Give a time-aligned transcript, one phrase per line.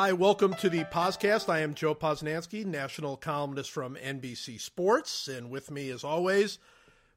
[0.00, 1.48] Hi, welcome to the podcast.
[1.48, 6.60] I am Joe Posnanski, national columnist from NBC Sports, and with me, as always,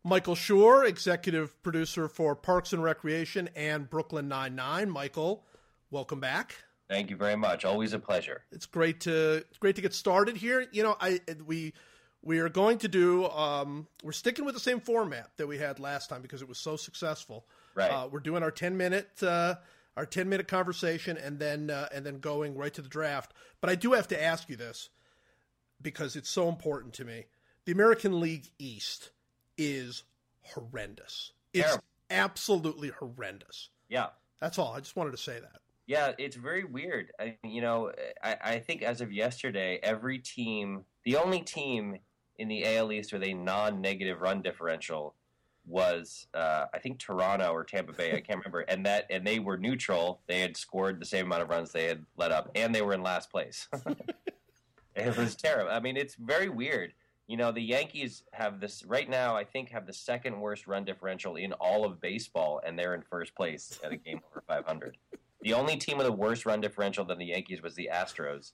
[0.04, 4.90] Michael Schur, executive producer for Parks and Recreation and Brooklyn Nine Nine.
[4.90, 5.44] Michael,
[5.92, 6.56] welcome back.
[6.90, 7.66] Thank you very much.
[7.66, 8.46] Always a pleasure.
[8.52, 10.66] It's great to it's great to get started here.
[10.72, 11.74] You know, I we
[12.24, 15.80] we are going to do um, we're sticking with the same format that we had
[15.80, 17.46] last time because it was so successful.
[17.76, 17.92] Right.
[17.92, 19.54] Uh, we're doing our ten minute uh,
[19.98, 23.34] our ten minute conversation and then uh, and then going right to the draft.
[23.60, 24.90] But I do have to ask you this
[25.82, 27.26] because it's so important to me.
[27.66, 29.12] The American League East
[29.58, 30.04] is
[30.42, 31.34] horrendous.
[31.54, 31.84] It's Terrible.
[32.10, 33.70] absolutely horrendous.
[33.90, 34.08] Yeah.
[34.40, 34.74] That's all.
[34.74, 35.60] I just wanted to say that.
[35.86, 37.12] Yeah, it's very weird.
[37.20, 37.92] I, you know,
[38.24, 41.98] I, I think as of yesterday, every team, the only team
[42.38, 45.16] in the AL East with a non-negative run differential
[45.66, 48.14] was, uh, I think Toronto or Tampa Bay.
[48.14, 48.62] I can't remember.
[48.62, 50.22] And that, and they were neutral.
[50.28, 52.94] They had scored the same amount of runs they had let up, and they were
[52.94, 53.68] in last place.
[54.96, 55.72] it was terrible.
[55.72, 56.94] I mean, it's very weird.
[57.28, 59.36] You know, the Yankees have this right now.
[59.36, 63.04] I think have the second worst run differential in all of baseball, and they're in
[63.04, 64.98] first place at a game over 500.
[65.42, 68.52] The only team with a worse run differential than the Yankees was the Astros,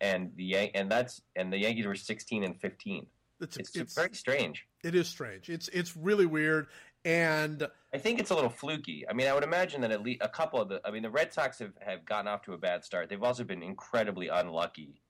[0.00, 3.06] and the and that's and the Yankees were 16 and 15.
[3.40, 4.66] It's, It's, it's very strange.
[4.84, 5.48] it is strange.
[5.48, 6.66] It's it's really weird.
[7.04, 9.06] And I think it's a little fluky.
[9.08, 10.80] I mean, I would imagine that at least a couple of the.
[10.84, 13.08] I mean, the Red Sox have, have gotten off to a bad start.
[13.08, 15.00] They've also been incredibly unlucky.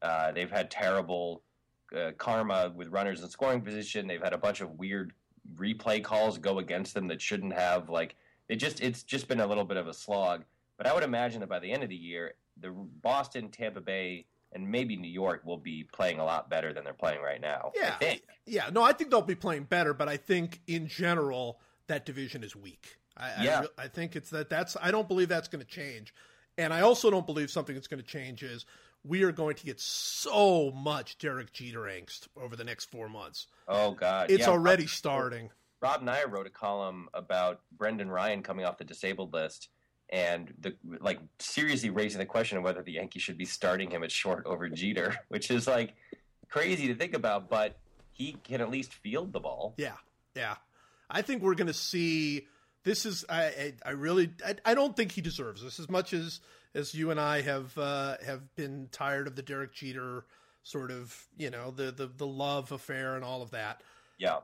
[0.00, 1.42] Uh, they've had terrible
[1.94, 4.06] uh, karma with runners in scoring position.
[4.06, 5.12] They've had a bunch of weird
[5.56, 7.90] replay calls go against them that shouldn't have.
[7.90, 8.16] Like,
[8.48, 10.44] it just it's just been a little bit of a slog.
[10.78, 14.24] But I would imagine that by the end of the year, the Boston, Tampa Bay,
[14.54, 17.72] and maybe New York will be playing a lot better than they're playing right now.
[17.76, 17.98] I Yeah.
[17.98, 18.22] think.
[18.46, 22.44] yeah, no, I think they'll be playing better, but I think in general that division
[22.44, 22.98] is weak.
[23.16, 23.62] I, Yeah.
[23.78, 26.14] I, I think it's that that's I don't believe that's going to change,
[26.56, 28.64] and I also don't believe something that's going to change is
[29.04, 33.48] we are going to get so much Derek Jeter angst over the next four months.
[33.68, 35.50] Oh God, It's Yeah, already starting.
[35.82, 39.68] Rob and I wrote a column about Brendan Ryan coming off the disabled list
[40.10, 44.02] and the like seriously raising the question of whether the Yankees should be starting him
[44.02, 45.94] at short over Jeter, which is like
[46.48, 47.76] crazy to think about, but
[48.12, 49.74] he can at least field the ball.
[49.76, 49.96] Yeah,
[50.34, 50.56] yeah.
[51.10, 52.46] I think we're going to see.
[52.84, 56.12] This is I I, I really I, I don't think he deserves this as much
[56.12, 56.40] as
[56.74, 60.24] as you and I have uh, have been tired of the Derek Jeter
[60.62, 63.82] sort of you know the the the love affair and all of that.
[64.18, 64.38] Yeah.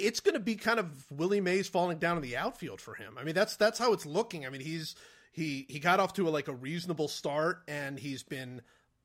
[0.00, 3.16] It's going to be kind of Willie Mays falling down in the outfield for him.
[3.18, 4.46] I mean that's that's how it's looking.
[4.46, 4.94] I mean he's
[5.32, 8.62] he he got off to a, like a reasonable start and he's been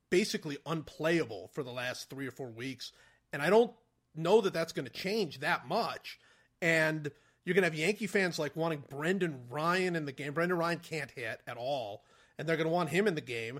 [0.10, 2.92] basically unplayable for the last three or four weeks.
[3.34, 3.72] And I don't
[4.16, 6.20] know that that's going to change that much.
[6.62, 7.12] And
[7.44, 10.34] you're going to have Yankee fans like wanting Brendan Ryan in the game.
[10.34, 12.04] Brendan Ryan can't hit at all,
[12.38, 13.60] and they're going to want him in the game.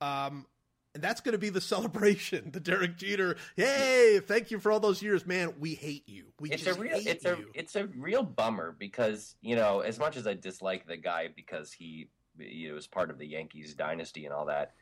[0.00, 0.46] Um,
[0.96, 2.50] and that's going to be the celebration.
[2.50, 5.52] The Derek Jeter, hey, thank you for all those years, man.
[5.60, 6.32] We hate you.
[6.40, 7.30] We It's a just real hate it's you.
[7.32, 11.28] a it's a real bummer because, you know, as much as I dislike the guy
[11.36, 12.08] because he
[12.38, 14.72] you know, was part of the Yankees dynasty and all that,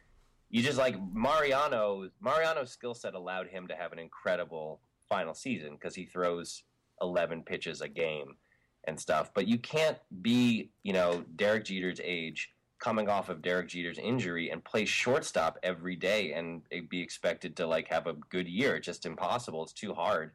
[0.50, 5.72] you just like Mariano Mariano's skill set allowed him to have an incredible final season
[5.74, 6.62] because he throws
[7.02, 8.36] 11 pitches a game
[8.86, 12.53] and stuff but you can't be you know Derek Jeter's age
[12.84, 17.66] coming off of Derek Jeter's injury and play shortstop every day and be expected to
[17.66, 20.32] like have a good year it's just impossible it's too hard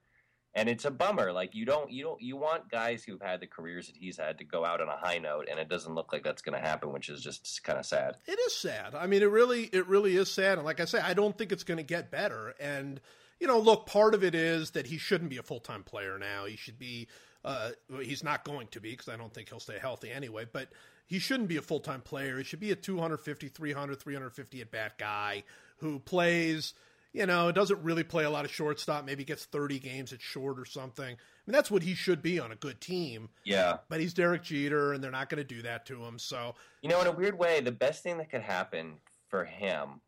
[0.55, 3.45] and it's a bummer like you don't you don't you want guys who've had the
[3.45, 6.11] careers that he's had to go out on a high note and it doesn't look
[6.11, 8.95] like that's going to happen which is just kind of sad It is sad.
[8.95, 10.57] I mean, it really, it really is sad.
[10.57, 12.55] And like I say, I don't think it's going to get better.
[12.59, 12.99] And
[13.39, 16.17] you know, look, part of it is that he shouldn't be a full time player
[16.17, 16.45] now.
[16.45, 17.07] He should be.
[17.45, 17.71] Uh,
[18.01, 20.45] he's not going to be because I don't think he'll stay healthy anyway.
[20.51, 20.69] But
[21.09, 22.37] he shouldn't be a full time player.
[22.37, 25.43] He should be a 250, 300, 350 at bat guy
[25.77, 26.75] who plays.
[27.11, 29.03] You know, doesn't really play a lot of shortstop.
[29.03, 31.07] Maybe gets 30 games at short or something.
[31.07, 33.29] I mean, that's what he should be on a good team.
[33.43, 36.19] yeah But he's Derek Jeter, and they're not going to do that to him.
[36.19, 36.53] So
[36.83, 38.97] You know, in a weird way, the best thing that could happen
[39.27, 40.01] for him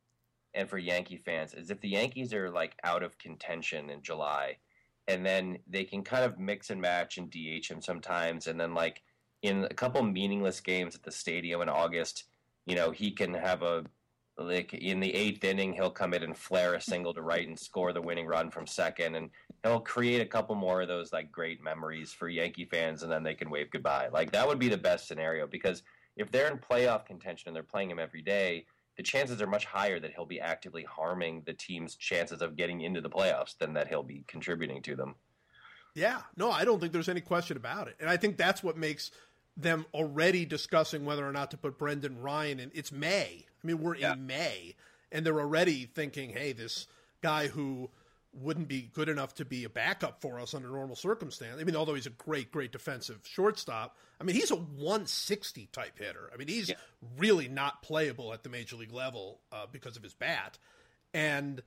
[0.54, 4.58] and for Yankee fans is if the Yankees are like out of contention in July,
[5.08, 8.76] and then they can kind of mix and match and DH him sometimes, and then
[8.76, 9.02] like
[9.42, 12.26] in a couple meaningless games at the stadium in August,
[12.66, 13.84] you know, he can have a
[14.38, 17.60] like in the eighth inning, he'll come in and flare a single to right and
[17.60, 19.30] score the winning run from second, and
[19.64, 23.24] he'll create a couple more of those like great memories for Yankee fans, and then
[23.24, 24.08] they can wave goodbye.
[24.12, 25.84] Like that would be the best scenario because
[26.18, 28.66] if they're in playoff contention and they're playing him every day,
[28.98, 32.82] the chances are much higher that he'll be actively harming the team's chances of getting
[32.82, 35.16] into the playoffs than that he'll be contributing to them.
[35.96, 37.96] Yeah, no, I don't think there's any question about it.
[38.00, 39.12] And I think that's what makes
[39.58, 42.72] them already discussing whether or not to put Brendan Ryan in.
[42.74, 43.46] It's May.
[43.64, 44.14] I mean, we're yeah.
[44.14, 44.76] in May,
[45.12, 46.88] and they're already thinking, hey, this
[47.22, 47.90] guy who
[48.34, 51.60] wouldn't be good enough to be a backup for us under normal circumstance.
[51.60, 56.00] I mean, although he's a great, great defensive shortstop, I mean, he's a 160 type
[56.00, 56.30] hitter.
[56.34, 56.76] I mean, he's yeah.
[57.18, 60.58] really not playable at the major league level uh, because of his bat.
[61.14, 61.62] And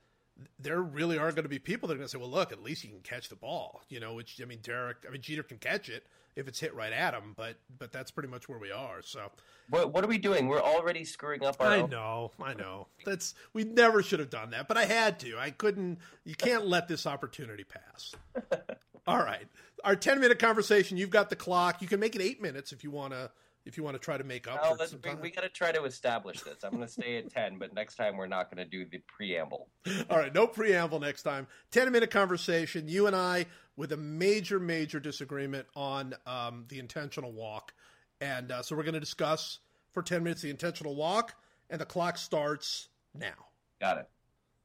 [0.58, 2.62] there really are going to be people that are going to say, well, look, at
[2.62, 5.42] least he can catch the ball, you know, which, I mean, Derek, I mean, Jeter
[5.42, 8.58] can catch it if it's hit right at him, but, but that's pretty much where
[8.58, 9.02] we are.
[9.02, 9.31] So,
[9.70, 10.48] what, what are we doing?
[10.48, 11.66] We're already screwing up our.
[11.66, 12.88] I know, I know.
[13.04, 15.38] That's, we never should have done that, but I had to.
[15.38, 18.14] I couldn't, you can't let this opportunity pass.
[19.06, 19.46] All right.
[19.84, 21.82] Our 10 minute conversation, you've got the clock.
[21.82, 23.30] You can make it eight minutes if you want to
[23.66, 25.00] if you want to try to make up some.
[25.02, 26.62] We, we got to try to establish this.
[26.64, 29.00] I'm going to stay at 10, but next time we're not going to do the
[29.06, 29.69] preamble.
[30.11, 31.46] All right, no preamble next time.
[31.70, 32.88] 10 minute conversation.
[32.88, 33.46] You and I
[33.76, 37.72] with a major, major disagreement on um, the intentional walk.
[38.20, 39.58] And uh, so we're going to discuss
[39.93, 41.34] for 10 minutes the intentional walk,
[41.70, 43.49] and the clock starts now.
[43.81, 44.08] Got it.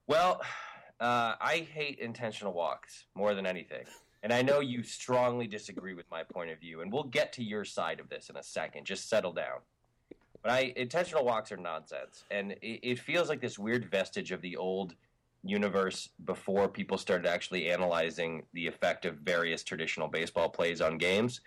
[0.07, 0.41] Well,
[0.99, 3.85] uh, I hate intentional walks more than anything.
[4.21, 7.43] And I know you strongly disagree with my point of view, and we'll get to
[7.43, 8.85] your side of this in a second.
[8.85, 9.59] Just settle down.
[10.41, 14.41] But I intentional walks are nonsense, and it, it feels like this weird vestige of
[14.41, 14.95] the old
[15.43, 21.41] universe before people started actually analyzing the effect of various traditional baseball plays on games.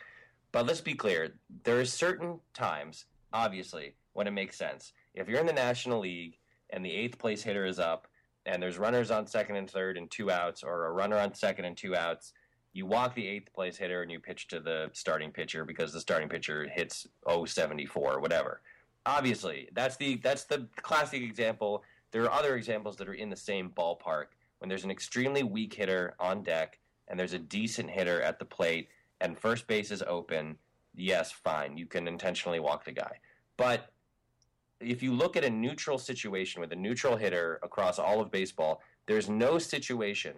[0.50, 1.34] But let's be clear:
[1.64, 4.92] there are certain times, obviously, when it makes sense.
[5.14, 6.38] If you're in the National League
[6.70, 8.08] and the eighth place hitter is up,
[8.46, 11.64] and there's runners on second and third and two outs, or a runner on second
[11.66, 12.32] and two outs
[12.72, 16.00] you walk the eighth place hitter and you pitch to the starting pitcher because the
[16.00, 18.62] starting pitcher hits 074 or whatever.
[19.04, 21.82] Obviously, that's the that's the classic example.
[22.12, 24.26] There are other examples that are in the same ballpark
[24.58, 26.78] when there's an extremely weak hitter on deck
[27.08, 28.88] and there's a decent hitter at the plate
[29.20, 30.56] and first base is open.
[30.94, 33.16] Yes, fine, you can intentionally walk the guy.
[33.56, 33.92] But
[34.80, 38.82] if you look at a neutral situation with a neutral hitter across all of baseball,
[39.06, 40.34] there's no situation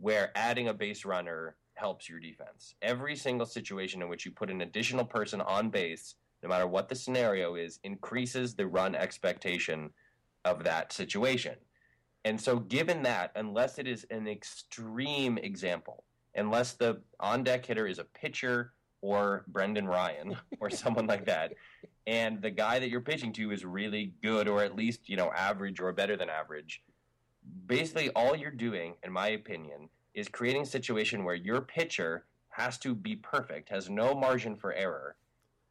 [0.00, 2.74] where adding a base runner helps your defense.
[2.82, 6.88] Every single situation in which you put an additional person on base, no matter what
[6.88, 9.90] the scenario is, increases the run expectation
[10.44, 11.54] of that situation.
[12.24, 16.04] And so, given that, unless it is an extreme example,
[16.34, 21.54] unless the on deck hitter is a pitcher or Brendan Ryan or someone like that,
[22.06, 25.30] and the guy that you're pitching to is really good or at least, you know,
[25.30, 26.82] average or better than average,
[27.66, 32.78] basically all you're doing, in my opinion, is creating a situation where your pitcher has
[32.78, 35.16] to be perfect, has no margin for error.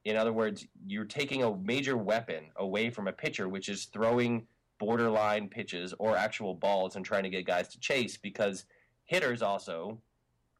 [0.05, 4.47] In other words, you're taking a major weapon away from a pitcher, which is throwing
[4.79, 8.65] borderline pitches or actual balls and trying to get guys to chase because
[9.05, 9.99] hitters also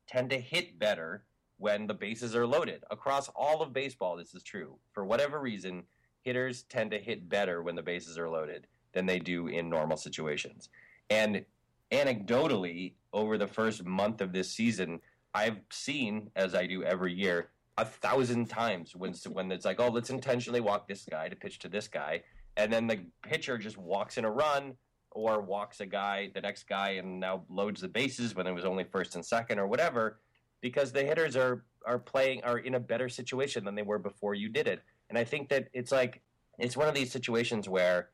[0.07, 1.23] tend to hit better
[1.57, 2.83] when the bases are loaded.
[2.91, 4.75] Across all of baseball, this is true.
[4.91, 5.83] For whatever reason,
[6.21, 9.97] hitters tend to hit better when the bases are loaded than they do in normal
[9.97, 10.69] situations.
[11.09, 11.45] And
[11.91, 14.99] anecdotally, over the first month of this season,
[15.33, 19.87] I've seen, as I do every year, a thousand times when when it's like, oh,
[19.87, 22.21] let's intentionally walk this guy to pitch to this guy,
[22.57, 24.73] and then the pitcher just walks in a run
[25.11, 28.65] or walks a guy, the next guy, and now loads the bases when it was
[28.65, 30.19] only first and second or whatever,
[30.61, 34.35] because the hitters are are playing are in a better situation than they were before
[34.35, 34.81] you did it.
[35.09, 36.21] And I think that it's like
[36.59, 38.09] it's one of these situations where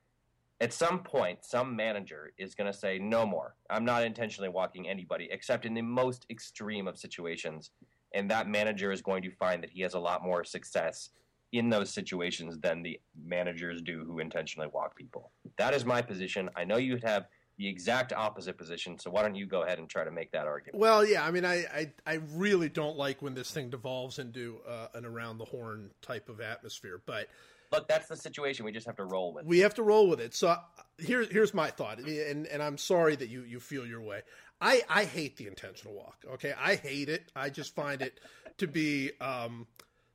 [0.62, 3.56] at some point, some manager is going to say, no more.
[3.69, 7.71] I'm not intentionally walking anybody, except in the most extreme of situations.
[8.14, 11.09] And that manager is going to find that he has a lot more success
[11.52, 15.31] in those situations than the managers do who intentionally walk people.
[15.57, 16.50] That is my position.
[16.56, 19.90] I know you have the exact opposite position, so why don't you go ahead and
[19.90, 20.80] try to make that argument?
[20.80, 24.59] Well, yeah, I mean, I, I, I really don't like when this thing devolves into
[24.68, 27.28] uh, an around the horn type of atmosphere, but
[27.76, 28.66] look, that's the situation.
[28.66, 29.46] We just have to roll with.
[29.46, 30.34] We have to roll with it.
[30.34, 30.56] So
[30.98, 34.22] here, here's my thought, and and I'm sorry that you you feel your way.
[34.62, 36.18] I I hate the intentional walk.
[36.34, 37.32] Okay, I hate it.
[37.36, 38.20] I just find it
[38.58, 39.68] to be um,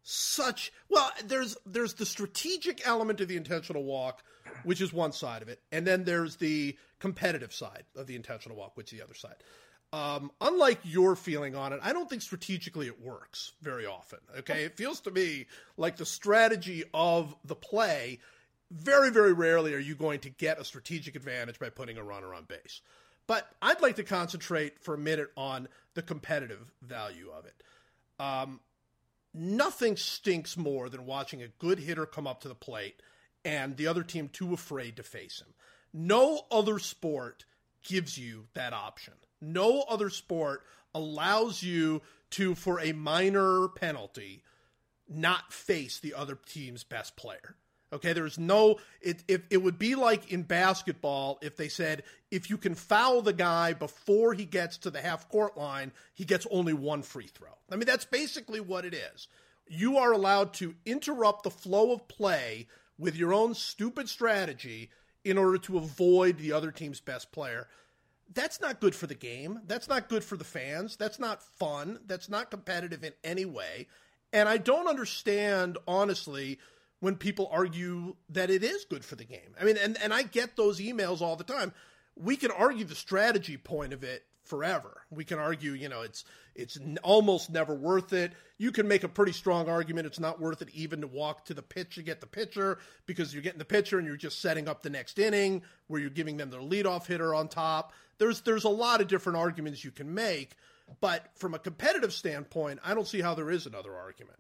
[0.02, 0.73] such.
[0.88, 4.23] Well, there's there's the strategic element of the intentional walk,
[4.64, 8.57] which is one side of it, and then there's the competitive side of the intentional
[8.57, 9.37] walk, which is the other side.
[9.92, 14.20] Um, unlike your feeling on it, I don't think strategically it works very often.
[14.38, 18.20] Okay, it feels to me like the strategy of the play.
[18.70, 22.32] Very, very rarely are you going to get a strategic advantage by putting a runner
[22.32, 22.82] on base.
[23.26, 27.62] But I'd like to concentrate for a minute on the competitive value of it.
[28.20, 28.61] Um,
[29.35, 33.02] nothing stinks more than watching a good hitter come up to the plate
[33.44, 35.54] and the other team too afraid to face him.
[35.92, 37.44] No other sport
[37.82, 39.14] gives you that option.
[39.40, 40.62] No other sport
[40.94, 44.42] allows you to, for a minor penalty,
[45.09, 47.56] not face the other team's best player.
[47.92, 52.56] Okay, there's no it it would be like in basketball if they said if you
[52.56, 56.73] can foul the guy before he gets to the half court line, he gets only
[56.73, 57.49] one free throw.
[57.70, 59.26] I mean, that's basically what it is.
[59.66, 64.90] You are allowed to interrupt the flow of play with your own stupid strategy
[65.25, 67.66] in order to avoid the other team's best player.
[68.32, 69.60] That's not good for the game.
[69.66, 70.96] That's not good for the fans.
[70.96, 71.99] That's not fun.
[72.06, 73.88] That's not competitive in any way.
[74.32, 76.58] And I don't understand, honestly,
[77.00, 79.54] when people argue that it is good for the game.
[79.60, 81.72] I mean, and, and I get those emails all the time.
[82.16, 85.02] We can argue the strategy point of it forever.
[85.11, 88.33] We can argue, you know, it's it's almost never worth it.
[88.59, 91.54] You can make a pretty strong argument it's not worth it even to walk to
[91.54, 94.69] the pitch to get the pitcher because you're getting the pitcher and you're just setting
[94.69, 97.92] up the next inning where you're giving them their leadoff hitter on top.
[98.19, 100.57] There's there's a lot of different arguments you can make,
[101.00, 104.37] but from a competitive standpoint, I don't see how there is another argument.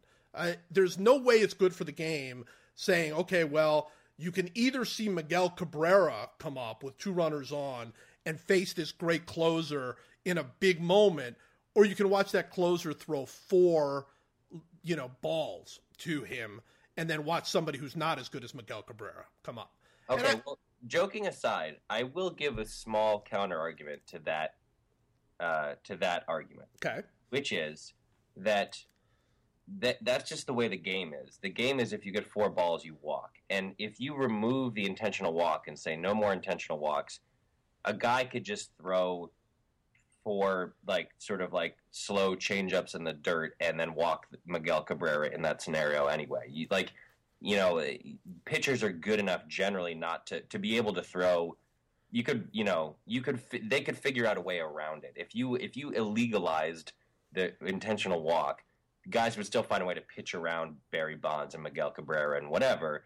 [0.70, 3.90] There's no way it's good for the game saying, okay, well,
[4.20, 7.92] you can either see Miguel Cabrera come up with two runners on
[8.26, 11.36] and face this great closer in a big moment,
[11.74, 14.06] or you can watch that closer throw four,
[14.82, 16.60] you know, balls to him
[16.96, 19.72] and then watch somebody who's not as good as Miguel Cabrera come up.
[20.08, 24.54] Okay, I, well, joking aside, I will give a small counter argument to that
[25.38, 26.68] uh, to that argument.
[26.84, 27.00] Okay.
[27.30, 27.94] Which is
[28.36, 28.76] that
[29.78, 31.38] that that's just the way the game is.
[31.40, 33.36] The game is if you get four balls, you walk.
[33.48, 37.20] And if you remove the intentional walk and say no more intentional walks,
[37.84, 39.30] a guy could just throw
[40.22, 44.82] four like sort of like slow change ups in the dirt and then walk Miguel
[44.82, 46.46] Cabrera in that scenario anyway.
[46.48, 46.92] You like
[47.42, 47.82] you know,
[48.44, 51.56] pitchers are good enough generally not to to be able to throw
[52.12, 55.12] you could, you know, you could they could figure out a way around it.
[55.16, 56.92] If you if you illegalized
[57.32, 58.62] the intentional walk,
[59.08, 62.50] guys would still find a way to pitch around Barry Bonds and Miguel Cabrera and
[62.50, 63.04] whatever.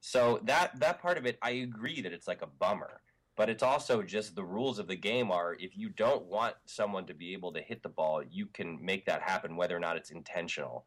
[0.00, 3.00] So that that part of it, I agree that it's like a bummer.
[3.36, 7.04] But it's also just the rules of the game are if you don't want someone
[7.06, 9.96] to be able to hit the ball, you can make that happen whether or not
[9.96, 10.86] it's intentional.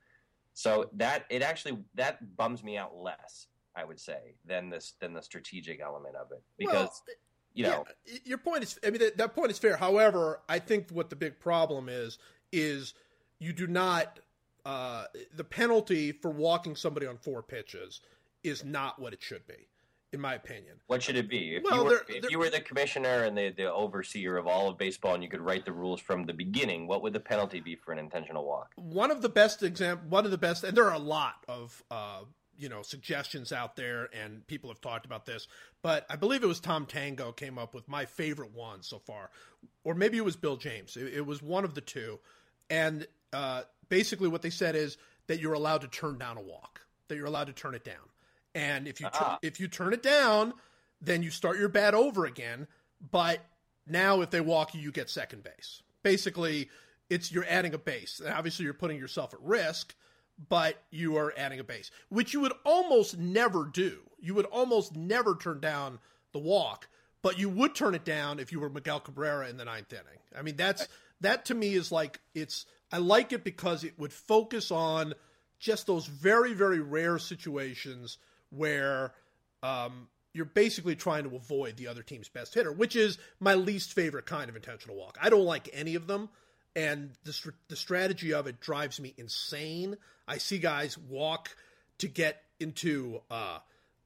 [0.53, 5.13] So that it actually that bums me out less, I would say, than this than
[5.13, 6.73] the strategic element of it because.
[6.73, 7.15] Well,
[7.53, 8.77] you know, yeah, your point is.
[8.85, 9.77] I mean, that, that point is fair.
[9.77, 12.19] However, I think what the big problem is
[12.51, 12.93] is
[13.39, 14.19] you do not
[14.67, 18.01] uh, the penalty for walking somebody on four pitches
[18.43, 19.69] is not what it should be,
[20.13, 20.75] in my opinion.
[20.87, 21.55] What should it be?
[21.55, 24.37] If, well, you, were, they're, if they're, you were the commissioner and the, the overseer
[24.37, 27.13] of all of baseball and you could write the rules from the beginning, what would
[27.13, 28.71] the penalty be for an intentional walk?
[28.75, 31.83] One of the best example, one of the best, and there are a lot of
[31.91, 32.21] uh,
[32.57, 35.47] you know suggestions out there, and people have talked about this.
[35.81, 39.29] But I believe it was Tom Tango came up with my favorite one so far,
[39.83, 40.97] or maybe it was Bill James.
[40.97, 42.19] It, it was one of the two,
[42.69, 44.97] and uh, basically what they said is
[45.27, 47.95] that you're allowed to turn down a walk, that you're allowed to turn it down.
[48.57, 49.37] And if you uh-huh.
[49.43, 50.51] if you turn it down,
[50.99, 52.67] then you start your bat over again.
[53.11, 53.39] But
[53.85, 55.83] now if they walk you, you get second base.
[56.01, 56.69] Basically,
[57.07, 58.19] it's you're adding a base.
[58.19, 59.93] And obviously, you're putting yourself at risk,
[60.49, 63.99] but you are adding a base, which you would almost never do.
[64.19, 65.99] You would almost never turn down
[66.31, 66.87] the walk,
[67.21, 70.19] but you would turn it down if you were Miguel Cabrera in the ninth inning.
[70.35, 70.87] I mean, that's
[71.21, 75.13] that to me is like it's I like it because it would focus on
[75.59, 78.17] just those very, very rare situations
[78.49, 79.13] where
[79.63, 83.93] um, you're basically trying to avoid the other team's best hitter, which is my least
[83.93, 85.17] favorite kind of intentional walk.
[85.21, 86.29] I don't like any of them,
[86.75, 89.97] and the, the strategy of it drives me insane.
[90.27, 91.55] I see guys walk
[91.99, 93.59] to get into uh,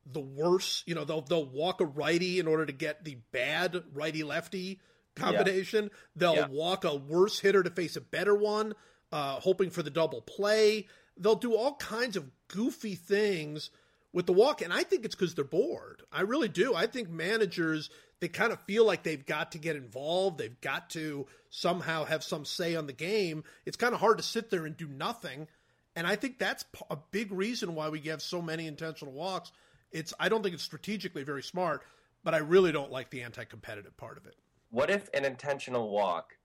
[0.06, 0.84] the worse.
[0.86, 4.80] you know, they'll, they'll walk a righty in order to get the bad righty lefty
[5.16, 5.86] combination.
[5.86, 5.90] Yeah.
[6.16, 6.48] They'll yeah.
[6.48, 8.74] walk a worse hitter to face a better one,
[9.12, 10.88] uh, hoping for the double play.
[11.18, 13.70] They'll do all kinds of goofy things
[14.14, 16.04] with the walk, and I think it's because they're bored.
[16.12, 16.76] I really do.
[16.76, 17.90] I think managers
[18.22, 20.38] they kind of feel like they've got to get involved.
[20.38, 23.44] They've got to somehow have some say on the game.
[23.66, 25.48] It's kind of hard to sit there and do nothing.
[25.96, 29.52] And I think that's a big reason why we have so many intentional walks.
[29.92, 31.82] It's I don't think it's strategically very smart,
[32.24, 34.36] but I really don't like the anti-competitive part of it.
[34.70, 36.38] What if an intentional walk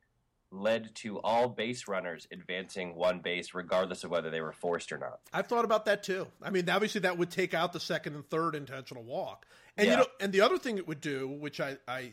[0.56, 4.98] led to all base runners advancing one base regardless of whether they were forced or
[4.98, 5.20] not?
[5.32, 6.26] I've thought about that too.
[6.42, 9.46] I mean, obviously that would take out the second and third intentional walk.
[9.76, 9.92] And yeah.
[9.92, 12.12] you know, and the other thing it would do, which I, I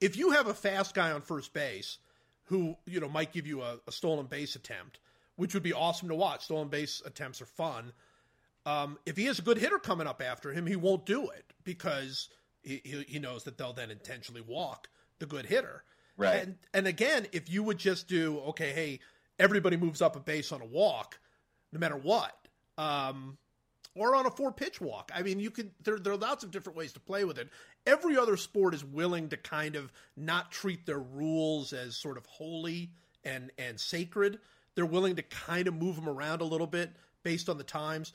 [0.00, 1.98] if you have a fast guy on first base
[2.46, 4.98] who, you know, might give you a, a stolen base attempt,
[5.36, 6.44] which would be awesome to watch.
[6.44, 7.92] Stolen base attempts are fun.
[8.66, 11.52] Um, if he has a good hitter coming up after him, he won't do it
[11.64, 12.28] because
[12.62, 15.84] he, he knows that they'll then intentionally walk the good hitter.
[16.16, 16.42] Right.
[16.42, 19.00] And and again, if you would just do okay, hey,
[19.38, 21.18] everybody moves up a base on a walk,
[21.72, 22.36] no matter what.
[22.78, 23.38] um,
[23.94, 25.10] or on a four pitch walk.
[25.14, 27.48] I mean, you could there there are lots of different ways to play with it.
[27.86, 32.26] Every other sport is willing to kind of not treat their rules as sort of
[32.26, 32.92] holy
[33.24, 34.38] and and sacred.
[34.74, 36.92] They're willing to kind of move them around a little bit
[37.22, 38.12] based on the times.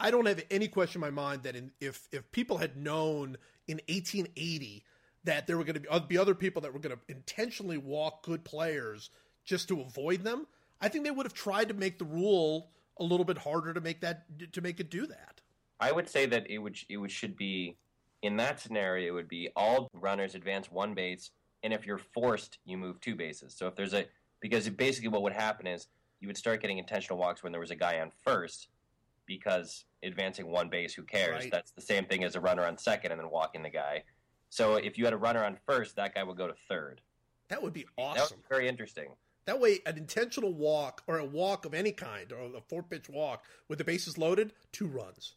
[0.00, 3.36] I don't have any question in my mind that in, if if people had known
[3.68, 4.84] in 1880
[5.24, 8.22] that there were going to uh, be other people that were going to intentionally walk
[8.22, 9.10] good players
[9.44, 10.46] just to avoid them,
[10.80, 13.80] I think they would have tried to make the rule a little bit harder to
[13.80, 15.40] make that to make it do that.
[15.78, 17.76] I would say that it would it would should be
[18.22, 21.30] in that scenario it would be all runners advance one base
[21.62, 23.54] and if you're forced you move two bases.
[23.56, 24.06] So if there's a
[24.40, 25.88] because basically what would happen is
[26.20, 28.68] you would start getting intentional walks when there was a guy on first
[29.26, 31.44] because advancing one base who cares?
[31.44, 31.50] Right.
[31.50, 34.04] That's the same thing as a runner on second and then walking the guy.
[34.50, 37.00] So if you had a runner on first, that guy would go to third.
[37.48, 38.38] That would be That awesome.
[38.48, 39.08] very interesting.
[39.46, 43.08] That way, an intentional walk or a walk of any kind, or a four pitch
[43.08, 45.34] walk with the bases loaded, two runs.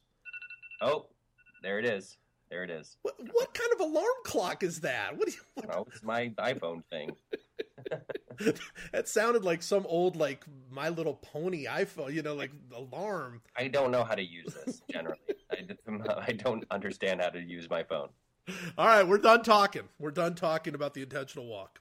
[0.81, 1.05] Oh,
[1.61, 2.17] there it is.
[2.49, 2.97] There it is.
[3.01, 5.17] What, what kind of alarm clock is that?
[5.17, 5.39] What do you?
[5.55, 7.15] What, Oh, it's my iPhone thing.
[8.91, 13.41] that sounded like some old like My Little Pony iPhone, you know, like alarm.
[13.55, 15.19] I don't know how to use this generally.
[15.51, 15.65] I,
[16.27, 18.09] I don't understand how to use my phone.
[18.77, 19.83] All right, we're done talking.
[19.99, 21.79] We're done talking about the intentional walk.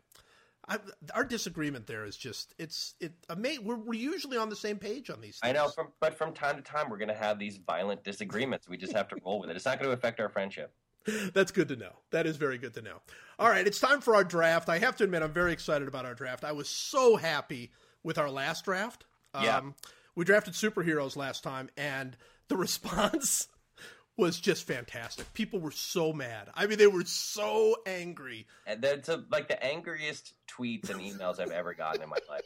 [0.68, 0.78] I,
[1.14, 3.12] our disagreement there is just it's it.
[3.28, 5.38] Ama- we're, we're usually on the same page on these.
[5.38, 5.50] things.
[5.50, 8.68] I know, from, but from time to time, we're going to have these violent disagreements.
[8.68, 9.56] We just have to roll with it.
[9.56, 10.72] It's not going to affect our friendship.
[11.34, 11.92] That's good to know.
[12.10, 12.98] That is very good to know.
[13.40, 14.68] All right, it's time for our draft.
[14.68, 16.44] I have to admit, I'm very excited about our draft.
[16.44, 17.72] I was so happy
[18.04, 19.04] with our last draft.
[19.34, 19.58] Yeah.
[19.58, 19.74] Um,
[20.14, 22.16] we drafted superheroes last time, and
[22.46, 23.48] the response
[24.16, 25.32] was just fantastic.
[25.34, 26.48] People were so mad.
[26.54, 28.46] I mean, they were so angry.
[28.66, 32.42] And that's a, like the angriest tweets and emails I've ever gotten in my life.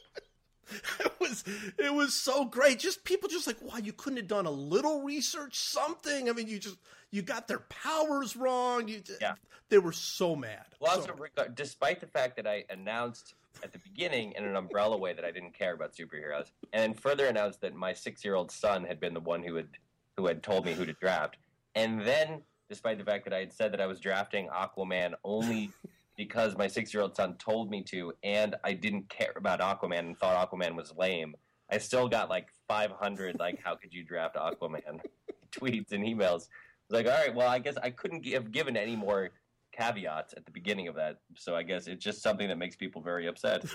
[1.00, 1.44] It was
[1.78, 2.80] it was so great.
[2.80, 6.28] Just people just like, wow, you couldn't have done a little research, something.
[6.28, 6.76] I mean, you just
[7.12, 8.88] you got their powers wrong.
[8.88, 9.34] You Yeah.
[9.68, 10.64] they were so mad.
[10.80, 14.96] Well, So- also, despite the fact that I announced at the beginning in an umbrella
[14.96, 18.84] way that I didn't care about superheroes, and then further announced that my six-year-old son
[18.84, 19.68] had been the one who had
[20.16, 21.36] who had told me who to draft,
[21.76, 25.70] and then despite the fact that I had said that I was drafting Aquaman only
[26.16, 30.50] because my six-year-old son told me to, and I didn't care about Aquaman and thought
[30.50, 31.36] Aquaman was lame,
[31.70, 35.00] I still got like 500 like how could you draft Aquaman
[35.52, 36.48] tweets and emails.
[36.90, 39.30] I was like, all right, well, I guess I couldn't have given any more
[39.72, 41.18] caveats at the beginning of that.
[41.36, 43.64] So I guess it's just something that makes people very upset.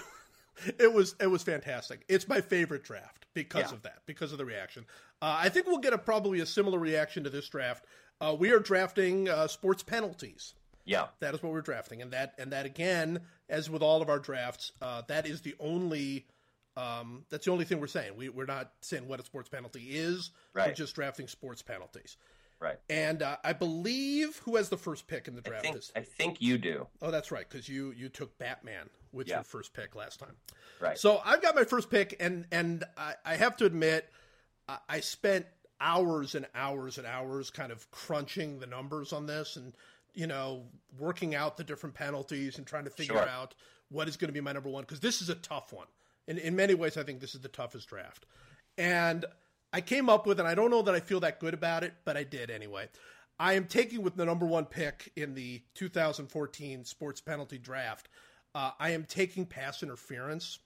[0.80, 2.04] It was it was fantastic.
[2.08, 3.76] It's my favorite draft because Yeah.
[3.78, 4.86] of that, because of the reaction.
[5.22, 7.86] Uh, I think we'll get a probably a similar reaction to this draft.
[8.20, 10.54] Uh, we are drafting uh, sports penalties.
[10.84, 14.10] Yeah, That is what we're drafting, and that and that again, as with all of
[14.10, 16.26] our drafts, uh, that is the only
[16.76, 18.16] um, that's the only thing we're saying.
[18.16, 20.32] We we're not saying what a sports penalty is.
[20.56, 22.18] We're just drafting sports penalties.
[22.62, 22.80] Right.
[22.90, 25.78] And uh, I believe who has the first pick in the I draft think.
[25.96, 26.88] I think you do.
[27.02, 29.36] Oh, that's right, because you you took Batman with Yeah.
[29.38, 30.36] your first pick last time.
[30.80, 30.98] Right.
[30.98, 34.10] So I've got my first pick, and and I, I have to admit,
[34.70, 35.46] I, I spent
[35.82, 39.74] hours and hours and hours kind of crunching the numbers on this, and
[40.14, 40.64] you know,
[41.00, 43.28] working out the different penalties and trying to figure Sure.
[43.30, 43.56] out
[43.90, 45.88] what is going to be my number one because this is a tough one.
[46.28, 48.26] In in many ways, I think this is the toughest draft,
[48.78, 49.26] and
[49.74, 51.94] I came up with, and I don't know that I feel that good about it,
[52.04, 52.90] but I did anyway.
[53.40, 58.10] I am taking with the number one pick in the 2014 sports penalty draft.
[58.54, 60.60] Uh, I am taking pass interference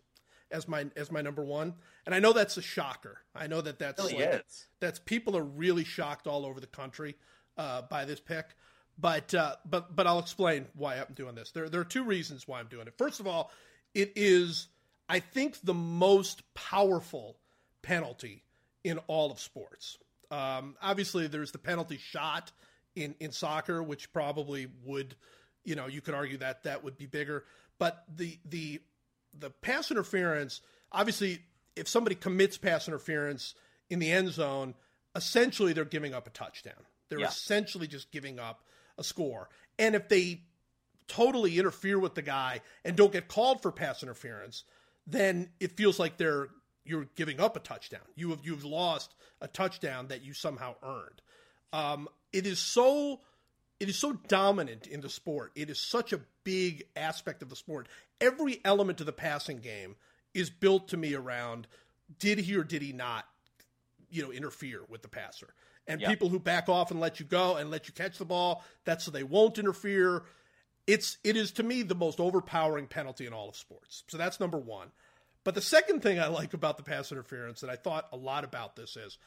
[0.52, 1.74] as my as my number one,
[2.06, 3.20] and I know that's a shocker.
[3.36, 4.68] I know that that's like- is.
[4.80, 7.16] that's people are really shocked all over the country
[7.58, 8.56] uh, by this pick.
[8.98, 11.52] But uh, but but I'll explain why I'm doing this.
[11.52, 12.98] There there are two reasons why I'm doing it.
[12.98, 13.52] First of all,
[13.94, 14.68] it is
[15.10, 17.38] I think the most powerful
[17.82, 18.45] penalty
[18.86, 19.98] in all of sports.
[20.32, 22.52] Um, obviously, there's the penalty shot
[22.96, 25.16] in in soccer, which probably would,
[25.64, 27.44] you know, you could argue that that would be bigger.
[27.80, 28.82] But the the
[29.38, 31.40] the pass interference, obviously,
[31.76, 33.56] if somebody commits pass interference
[33.90, 34.76] in the end zone,
[35.16, 36.86] essentially they're giving up a touchdown.
[37.10, 37.28] They're Yeah.
[37.28, 38.64] essentially just giving up
[38.98, 39.50] a score.
[39.78, 40.44] And if they
[41.08, 44.64] totally interfere with the guy and don't get called for pass interference,
[45.06, 46.50] then it feels like they're
[46.86, 48.02] you're giving up a touchdown.
[48.16, 51.22] You have you've lost a touchdown that you somehow earned.
[51.74, 53.22] Um, it is so
[53.80, 55.52] it is so dominant in the sport.
[55.56, 57.88] It is such a big aspect of the sport.
[58.22, 59.96] Every element of the passing game
[60.34, 61.68] is built to me around
[62.20, 63.26] did he or did he not,
[64.10, 65.54] you know, interfere with the passer.
[65.88, 66.10] And Yeah.
[66.10, 69.04] people who back off and let you go and let you catch the ball, that's
[69.06, 70.24] so they won't interfere.
[70.88, 74.04] It's it is to me the most overpowering penalty in all of sports.
[74.08, 74.92] So that's number one.
[75.46, 78.44] But the second thing I like about the pass interference, and I thought a lot
[78.44, 79.18] about this, is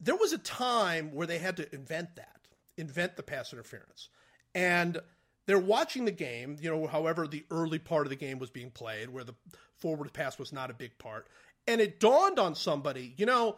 [0.00, 2.40] there was a time where they had to invent that,
[2.76, 4.08] invent the pass interference.
[4.56, 4.98] And
[5.46, 8.72] they're watching the game, you know, however the early part of the game was being
[8.72, 9.36] played, where the
[9.78, 11.28] forward pass was not a big part.
[11.66, 13.56] And it dawned on somebody, you know,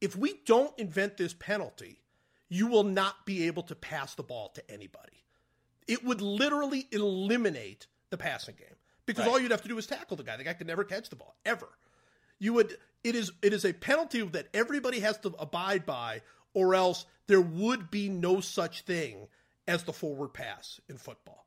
[0.00, 2.00] if we don't invent this penalty,
[2.48, 5.24] you will not be able to pass the ball to anybody.
[5.88, 8.77] It would literally eliminate the passing game
[9.08, 9.32] because right.
[9.32, 10.36] all you'd have to do is tackle the guy.
[10.36, 11.68] The guy could never catch the ball ever.
[12.38, 16.22] You would it is it is a penalty that everybody has to abide by
[16.54, 19.26] or else there would be no such thing
[19.66, 21.46] as the forward pass in football.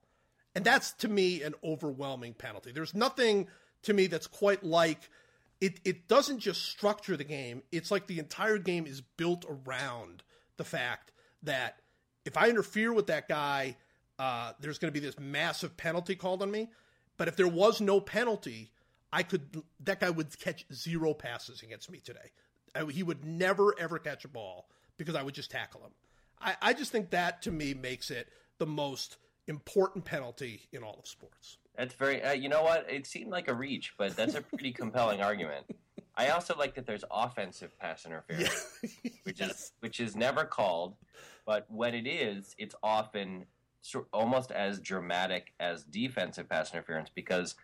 [0.53, 2.71] And that's to me an overwhelming penalty.
[2.71, 3.47] There's nothing
[3.83, 5.09] to me that's quite like
[5.61, 7.61] it it doesn't just structure the game.
[7.71, 10.23] It's like the entire game is built around
[10.57, 11.11] the fact
[11.43, 11.77] that
[12.25, 13.77] if I interfere with that guy,
[14.19, 16.69] uh, there's going to be this massive penalty called on me.
[17.21, 18.71] But if there was no penalty,
[19.13, 22.31] I could that guy would catch zero passes against me today.
[22.73, 25.91] I, he would never ever catch a ball because I would just tackle him.
[26.41, 30.97] I, I just think that to me makes it the most important penalty in all
[30.97, 31.59] of sports.
[31.77, 32.23] That's very.
[32.23, 32.87] Uh, you know what?
[32.89, 35.67] It seemed like a reach, but that's a pretty compelling argument.
[36.15, 39.11] I also like that there's offensive pass interference, yeah.
[39.25, 39.51] which yes.
[39.51, 40.95] is which is never called,
[41.45, 43.45] but when it is, it's often
[44.13, 47.55] almost as dramatic as defensive pass interference because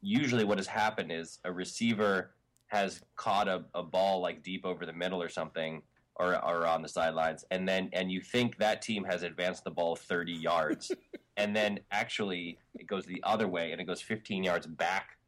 [0.00, 2.30] usually what has happened is a receiver
[2.68, 5.82] has caught a, a ball like deep over the middle or something
[6.16, 7.44] or, or on the sidelines.
[7.50, 10.92] And then and you think that team has advanced the ball 30 yards.
[11.38, 15.18] And then actually it goes the other way and it goes 15 yards back.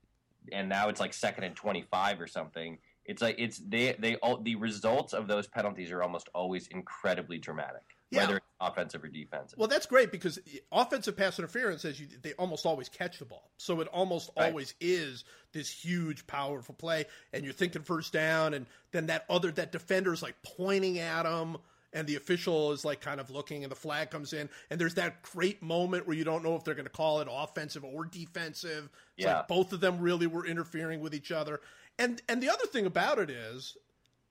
[0.53, 2.79] And now it's like second and 25 or something.
[3.05, 7.37] It's like it's they they all the results of those penalties are almost always incredibly
[7.37, 8.21] dramatic yeah.
[8.21, 9.59] whether it's offensive or defensive.
[9.59, 10.39] Well, that's great because
[10.73, 14.47] offensive pass interference says you they almost always catch the ball, so it almost right.
[14.47, 19.51] always is this huge, powerful play, and you're thinking first down, and then that other
[19.53, 21.59] that defender is like pointing at them.
[21.91, 24.97] And the official is like kind of looking, and the flag comes in, and there's
[24.97, 28.05] that great moment where you don't know if they're going to call it offensive or
[28.05, 28.91] defensive.
[29.17, 29.39] It's yeah.
[29.39, 31.61] like both of them really were interfering with each other.
[31.99, 33.75] And and the other thing about it is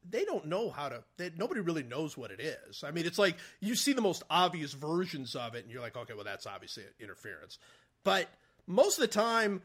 [0.10, 1.04] they don't know how to
[1.38, 2.84] nobody really knows what it is.
[2.84, 5.98] I mean it's like you see the most obvious versions of it and you're like
[5.98, 7.58] okay well that's obviously interference.
[8.04, 8.28] But
[8.66, 9.62] most of the time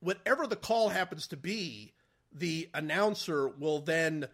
[0.00, 1.92] whatever the call happens to be
[2.32, 4.26] the announcer will then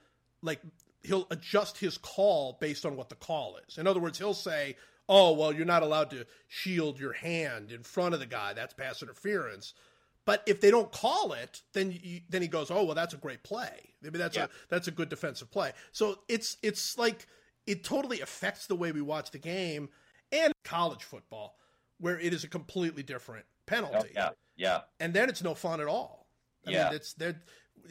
[0.42, 0.60] like
[1.02, 3.78] he'll adjust his call based on what the call is.
[3.78, 4.76] In other words he'll say
[5.08, 8.52] oh well you're not allowed to shield your hand in front of the guy.
[8.52, 9.74] That's pass interference
[10.24, 13.16] but if they don't call it, then you, then he goes, "Oh, well, that's a
[13.16, 13.94] great play.
[14.02, 14.44] Maybe that's yeah.
[14.44, 17.26] a that's a good defensive play." So it's it's like
[17.66, 19.88] it totally affects the way we watch the game
[20.32, 21.56] and college football,
[21.98, 24.10] where it is a completely different penalty.
[24.10, 24.80] Oh, yeah, yeah.
[24.98, 26.26] And then it's no fun at all.
[26.66, 27.34] I yeah, mean, it's they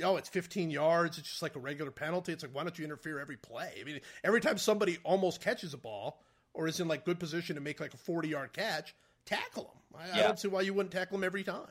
[0.04, 1.18] oh, it's 15 yards.
[1.18, 2.32] It's just like a regular penalty.
[2.32, 3.74] It's like why don't you interfere every play?
[3.80, 6.22] I mean, every time somebody almost catches a ball
[6.54, 10.02] or is in like good position to make like a 40 yard catch, tackle them.
[10.02, 10.24] I, yeah.
[10.24, 11.68] I don't see why you wouldn't tackle them every time.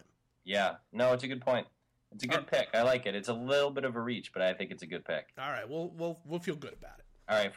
[0.49, 1.67] Yeah, no, it's a good point.
[2.11, 2.69] It's a good pick.
[2.73, 3.15] I like it.
[3.15, 5.27] It's a little bit of a reach, but I think it's a good pick.
[5.39, 7.05] All right, we'll we'll we'll feel good about it.
[7.29, 7.53] All right,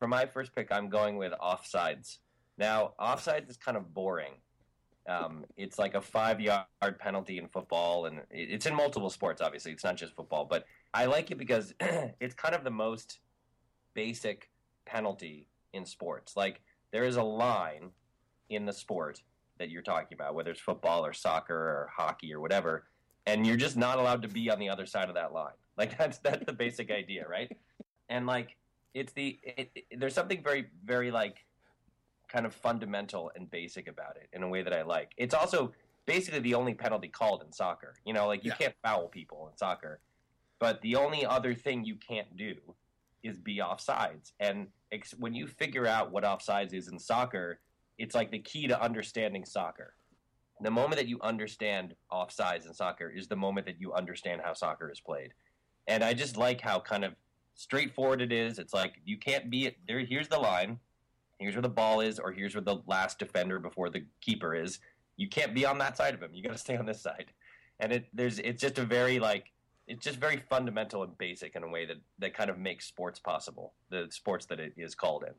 [0.00, 2.18] for my first pick, I'm going with offsides.
[2.58, 4.32] Now, offsides is kind of boring.
[5.08, 6.66] Um, it's like a five yard
[6.98, 9.40] penalty in football, and it's in multiple sports.
[9.40, 13.20] Obviously, it's not just football, but I like it because it's kind of the most
[13.94, 14.50] basic
[14.84, 16.36] penalty in sports.
[16.36, 16.60] Like
[16.90, 17.90] there is a line
[18.48, 19.22] in the sport
[19.58, 22.84] that you're talking about, whether it's football or soccer or hockey or whatever,
[23.26, 25.52] and you're just not allowed to be on the other side of that line.
[25.78, 27.54] Like that's that's the basic idea, right?
[28.08, 28.56] And like
[28.94, 31.44] it's the it, it, there's something very very like
[32.28, 35.12] kind of fundamental and basic about it in a way that I like.
[35.18, 35.74] It's also
[36.06, 37.96] basically the only penalty called in soccer.
[38.06, 38.56] You know, like you yeah.
[38.56, 40.00] can't foul people in soccer,
[40.58, 42.54] but the only other thing you can't do
[43.22, 44.32] is be offsides.
[44.40, 47.60] And ex- when you figure out what offsides is in soccer,
[47.98, 49.94] it's like the key to understanding soccer.
[50.60, 54.54] The moment that you understand offsides in soccer is the moment that you understand how
[54.54, 55.32] soccer is played.
[55.86, 57.14] And I just like how kind of
[57.54, 58.58] straightforward it is.
[58.58, 60.00] It's like you can't be there.
[60.00, 60.78] Here's the line.
[61.38, 64.78] Here's where the ball is, or here's where the last defender before the keeper is.
[65.16, 66.30] You can't be on that side of him.
[66.32, 67.26] You got to stay on this side.
[67.80, 69.52] And it there's it's just a very like
[69.86, 73.18] it's just very fundamental and basic in a way that that kind of makes sports
[73.18, 73.74] possible.
[73.90, 75.34] The sports that it is called in.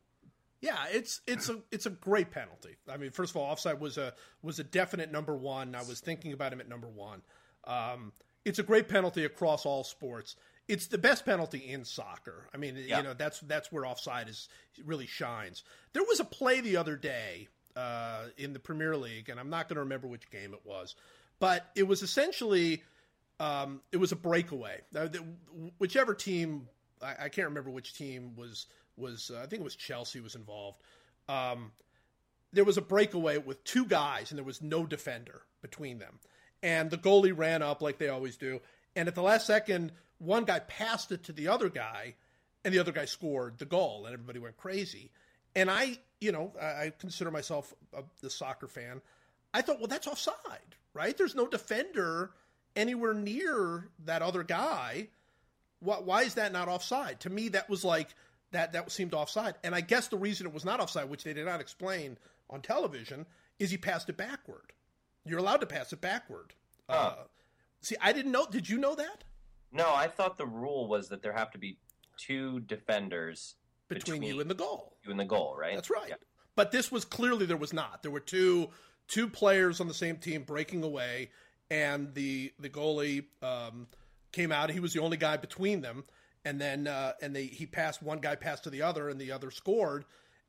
[0.62, 2.78] Yeah, it's it's a it's a great penalty.
[2.90, 5.76] I mean, first of all, offside was a was a definite number one.
[5.76, 7.22] I was thinking about him at number one.
[7.66, 8.12] Um,
[8.44, 10.36] it's a great penalty across all sports.
[10.68, 12.48] It's the best penalty in soccer.
[12.54, 12.98] I mean, yeah.
[12.98, 14.50] you know that's that's where offside is
[14.84, 15.64] really shines.
[15.94, 19.70] There was a play the other day uh, in the Premier League, and I'm not
[19.70, 20.96] going to remember which game it was,
[21.40, 22.82] but it was essentially
[23.40, 24.82] um, it was a breakaway.
[24.92, 25.24] Now, the,
[25.78, 26.68] whichever team
[27.02, 28.66] I, I can't remember which team was
[28.98, 30.82] was uh, I think it was Chelsea was involved.
[31.30, 31.72] Um,
[32.54, 36.20] there was a breakaway with two guys and there was no defender between them,
[36.64, 38.62] and the goalie ran up like they always do,
[38.96, 42.16] and at the last second, one guy passed it to the other guy,
[42.66, 45.12] and the other guy scored the goal, and everybody went crazy.
[45.56, 49.02] And I, you know, I consider myself a, the soccer fan.
[49.54, 51.18] I thought, well, that's offside, right?
[51.18, 52.32] There's no defender
[52.76, 55.08] anywhere near that other guy.
[55.80, 57.20] Why, why is that not offside?
[57.22, 58.10] To me, that was like
[58.52, 58.74] that.
[58.74, 59.56] That seemed offside.
[59.64, 62.18] And I guess the reason it was not offside, which they did not explain
[62.50, 63.26] on television,
[63.60, 64.74] is he passed it backward.
[65.26, 66.54] You're allowed to pass it backward.
[66.88, 67.16] Uh,
[67.82, 68.46] see, I didn't know.
[68.50, 69.24] Did you know that?
[69.72, 71.78] No, I thought the rule was that there have to be
[72.18, 73.56] two defenders
[73.90, 74.96] between, between you and the goal.
[75.04, 75.76] You and the goal, right?
[75.76, 76.10] That's right.
[76.10, 76.16] Yeah.
[76.56, 78.02] But this was clearly there was not.
[78.02, 78.70] There were two
[79.08, 81.32] two players on the same team breaking away,
[81.70, 83.88] and the the goalie um,
[84.32, 84.70] came out.
[84.72, 86.06] He was the only guy between them,
[86.48, 89.34] and then uh, and they he passed one guy passed to the other, and the
[89.34, 90.06] other scored.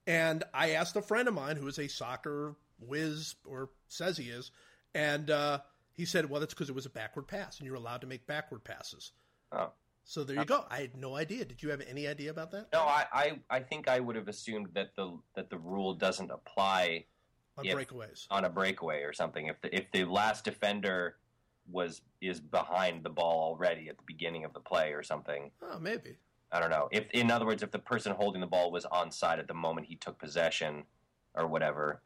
[0.07, 4.31] And I asked a friend of mine who is a soccer whiz or says he
[4.31, 4.53] is,
[4.95, 5.59] and uh,
[5.93, 8.27] he said, "Well, that's because it was a backward pass, and you're allowed to make
[8.27, 9.13] backward passes."
[9.53, 9.73] Oh.
[10.05, 10.65] So there you go.
[10.71, 11.45] I had no idea.
[11.45, 12.69] Did you have any idea about that?
[12.73, 16.31] No, I, I, I think I would have assumed that the that the rule doesn't
[16.31, 17.05] apply
[17.59, 19.49] on if, breakaways on a breakaway or something.
[19.49, 21.17] If the if the last defender
[21.71, 25.51] was is behind the ball already at the beginning of the play or something.
[25.63, 26.17] Oh, maybe.
[26.51, 26.89] I don't know.
[26.91, 29.87] If in other words, if the person holding the ball was onside at the moment
[29.87, 30.85] he took possession
[31.35, 32.01] or whatever,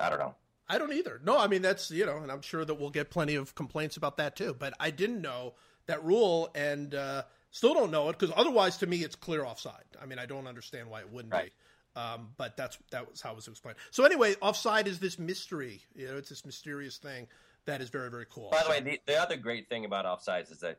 [0.00, 0.34] I don't know.
[0.68, 1.20] I don't either.
[1.22, 3.96] No, I mean that's you know, and I'm sure that we'll get plenty of complaints
[3.96, 4.56] about that too.
[4.58, 5.54] But I didn't know
[5.86, 9.84] that rule, and uh, still don't know it because otherwise, to me, it's clear offside.
[10.00, 11.46] I mean, I don't understand why it wouldn't right.
[11.46, 12.00] be.
[12.00, 13.76] Um, but that's that was how it was explained.
[13.90, 15.82] So anyway, offside is this mystery.
[15.94, 17.28] You know, it's this mysterious thing
[17.66, 18.50] that is very very cool.
[18.50, 20.78] By the way, the, the other great thing about offsides is that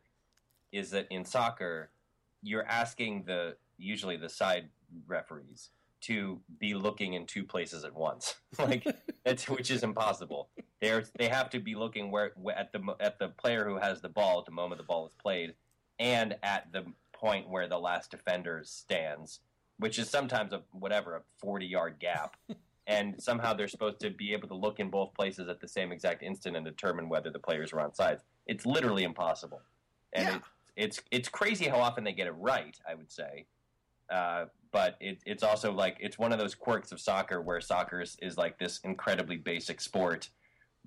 [0.72, 1.90] is that in soccer,
[2.42, 4.70] you're asking the usually the side
[5.08, 5.70] referees
[6.02, 8.86] to be looking in two places at once, like
[9.26, 10.50] it's which is impossible.
[10.82, 14.10] They they have to be looking where at the at the player who has the
[14.10, 15.56] ball at the moment the ball is played,
[16.00, 19.40] and at the point where the last defender stands,
[19.80, 22.36] which is sometimes a whatever a forty yard gap.
[22.88, 25.92] and somehow they're supposed to be able to look in both places at the same
[25.92, 28.24] exact instant and determine whether the players are on sides.
[28.48, 29.62] It's literally impossible,
[30.14, 30.36] and yeah.
[30.36, 30.42] it,
[30.76, 32.78] it's it's crazy how often they get it right.
[32.88, 33.46] I would say,
[34.12, 38.02] uh, but it, it's also like it's one of those quirks of soccer where soccer
[38.02, 40.30] is, is like this incredibly basic sport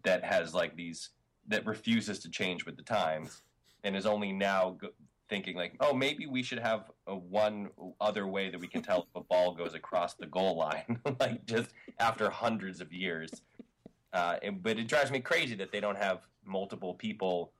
[0.04, 1.10] that has like these
[1.48, 3.42] that refuses to change with the times
[3.84, 4.76] and is only now
[5.28, 7.68] thinking like, oh, maybe we should have a one
[8.00, 11.44] other way that we can tell if a ball goes across the goal line, like
[11.46, 13.30] just after hundreds of years.
[14.12, 17.52] Uh, and, but it drives me crazy that they don't have multiple people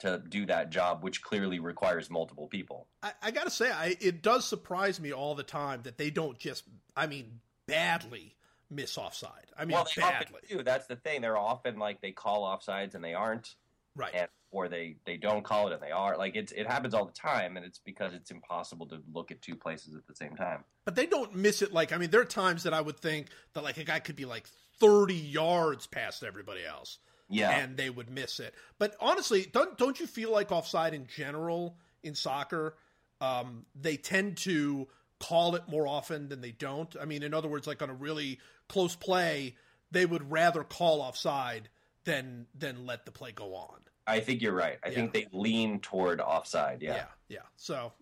[0.00, 2.86] to do that job, which clearly requires multiple people.
[3.02, 6.10] I, I got to say, I, it does surprise me all the time that they
[6.10, 6.64] don't just,
[6.96, 8.36] I mean, badly
[8.70, 9.46] miss offside.
[9.56, 10.40] I mean, well, they badly.
[10.48, 10.62] do.
[10.62, 11.20] That's the thing.
[11.20, 13.54] They're often like they call offsides and they aren't.
[13.98, 14.14] Right.
[14.14, 16.16] And, or they, they don't call it and they are.
[16.16, 19.42] Like it's it happens all the time, and it's because it's impossible to look at
[19.42, 20.64] two places at the same time.
[20.84, 21.72] But they don't miss it.
[21.72, 24.16] Like I mean, there are times that I would think that like a guy could
[24.16, 24.48] be like
[24.80, 26.98] thirty yards past everybody else.
[27.28, 27.50] Yeah.
[27.50, 28.54] And they would miss it.
[28.78, 32.76] But honestly, don't don't you feel like offside in general in soccer?
[33.20, 34.88] Um, they tend to
[35.20, 36.94] call it more often than they don't.
[37.00, 39.56] I mean, in other words, like on a really close play,
[39.90, 41.68] they would rather call offside
[42.08, 43.80] than than let the play go on.
[44.06, 44.78] I think you're right.
[44.82, 44.94] I yeah.
[44.94, 46.80] think they lean toward offside.
[46.80, 46.94] Yeah.
[46.94, 47.04] Yeah.
[47.28, 47.38] Yeah.
[47.56, 47.92] So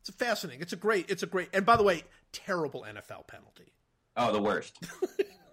[0.00, 0.62] it's fascinating.
[0.62, 1.10] It's a great.
[1.10, 1.50] It's a great.
[1.52, 3.74] And by the way, terrible NFL penalty.
[4.16, 4.78] Oh, the worst.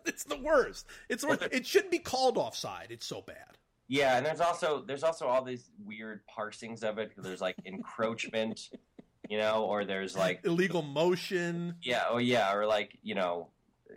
[0.05, 0.87] it's the worst.
[1.09, 1.43] It's the worst.
[1.51, 2.87] it shouldn't be called offside.
[2.91, 3.57] It's so bad.
[3.89, 7.11] Yeah, and there's also there's also all these weird parsings of it.
[7.17, 8.69] There's like encroachment,
[9.29, 11.75] you know, or there's like illegal motion.
[11.81, 12.03] Yeah.
[12.09, 12.53] Oh, yeah.
[12.53, 13.49] Or like you know,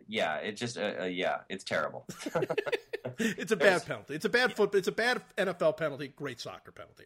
[0.07, 0.37] yeah.
[0.37, 1.39] It just uh, uh, yeah.
[1.49, 2.07] It's terrible.
[3.19, 4.15] it's a bad penalty.
[4.15, 4.75] It's a bad foot.
[4.75, 6.09] It's a bad NFL penalty.
[6.09, 7.05] Great soccer penalty.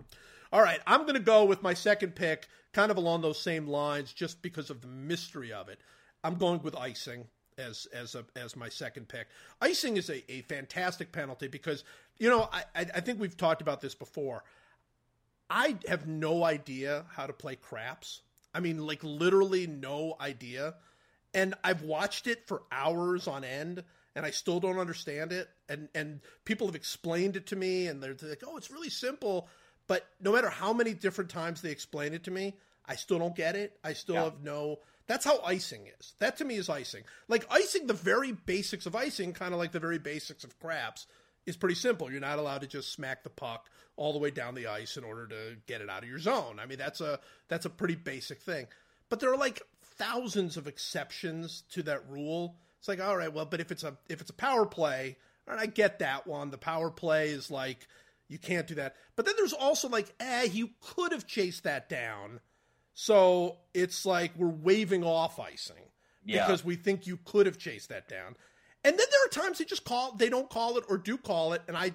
[0.50, 3.66] All right, I'm going to go with my second pick, kind of along those same
[3.66, 5.78] lines, just because of the mystery of it.
[6.24, 7.26] I'm going with icing
[7.58, 9.28] as as a, as my second pick.
[9.60, 11.84] Icing is a, a fantastic penalty because
[12.18, 14.44] you know I I think we've talked about this before.
[15.50, 18.22] I have no idea how to play craps.
[18.54, 20.74] I mean, like literally no idea.
[21.38, 23.84] And I've watched it for hours on end
[24.18, 25.48] and I still don't understand it.
[25.68, 28.90] And and people have explained it to me, and they're, they're like, "Oh, it's really
[28.90, 29.48] simple."
[29.86, 33.36] But no matter how many different times they explain it to me, I still don't
[33.36, 33.78] get it.
[33.84, 34.24] I still yeah.
[34.24, 34.80] have no.
[35.06, 36.14] That's how icing is.
[36.18, 37.04] That to me is icing.
[37.28, 41.06] Like icing, the very basics of icing, kind of like the very basics of craps,
[41.46, 42.10] is pretty simple.
[42.10, 45.04] You're not allowed to just smack the puck all the way down the ice in
[45.04, 46.58] order to get it out of your zone.
[46.60, 48.66] I mean, that's a that's a pretty basic thing.
[49.08, 49.62] But there are like
[49.98, 52.56] thousands of exceptions to that rule.
[52.78, 55.16] It's like, all right, well, but if it's a if it's a power play,
[55.48, 56.50] all right, I get that one.
[56.50, 57.86] The power play is like
[58.28, 58.94] you can't do that.
[59.16, 62.40] But then there's also like, eh, you could have chased that down.
[62.94, 65.76] So it's like we're waving off icing
[66.24, 66.44] Yeah.
[66.46, 68.36] because we think you could have chased that down.
[68.84, 71.52] And then there are times they just call they don't call it or do call
[71.52, 71.92] it, and I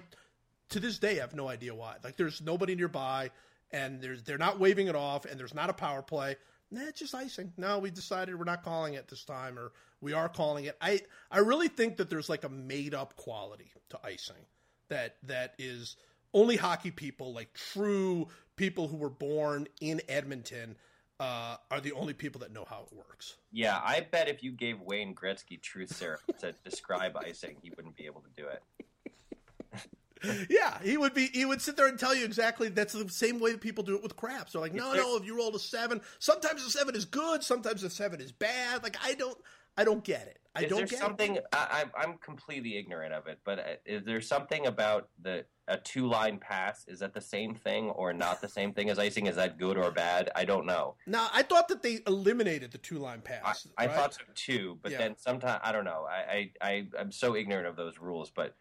[0.70, 1.96] to this day have no idea why.
[2.02, 3.30] Like there's nobody nearby,
[3.70, 6.36] and there's they're not waving it off, and there's not a power play.
[6.74, 7.52] Nah, it's just icing.
[7.56, 10.76] No, we decided we're not calling it this time, or we are calling it.
[10.80, 14.44] I I really think that there's like a made up quality to icing
[14.88, 15.94] that that is
[16.32, 20.76] only hockey people, like true people who were born in Edmonton,
[21.20, 23.36] uh, are the only people that know how it works.
[23.52, 27.94] Yeah, I bet if you gave Wayne Gretzky truth serum to describe icing, he wouldn't
[27.94, 29.80] be able to do it.
[30.50, 31.26] Yeah, he would be.
[31.26, 32.68] He would sit there and tell you exactly.
[32.68, 34.52] That's the same way that people do it with craps.
[34.52, 35.16] They're like, no, no.
[35.16, 37.42] If you rolled a seven, sometimes a seven is good.
[37.42, 38.82] Sometimes a seven is bad.
[38.82, 39.38] Like I don't,
[39.76, 40.38] I don't get it.
[40.56, 41.36] I is don't there get something?
[41.36, 41.44] it.
[41.52, 45.78] I, I- I'm completely ignorant of it, but uh, is there something about the a
[45.78, 46.84] two line pass?
[46.86, 49.26] Is that the same thing or not the same thing as icing?
[49.26, 50.30] Is that good or bad?
[50.36, 50.94] I don't know.
[51.06, 53.66] Now I thought that they eliminated the two line I, pass.
[53.78, 53.96] I right?
[53.96, 54.98] thought so too, but Yeah.
[54.98, 56.06] then sometimes I don't know.
[56.08, 58.54] I, I I I'm so ignorant of those rules, but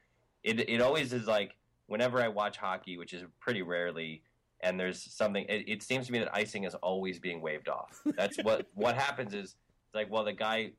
[0.43, 1.55] it it always is like
[1.87, 4.23] whenever I watch hockey, which is pretty rarely,
[4.61, 5.45] and there's something.
[5.49, 8.01] It, it seems to me that icing is always being waved off.
[8.17, 9.55] That's what what happens is
[9.87, 10.71] it's like well the guy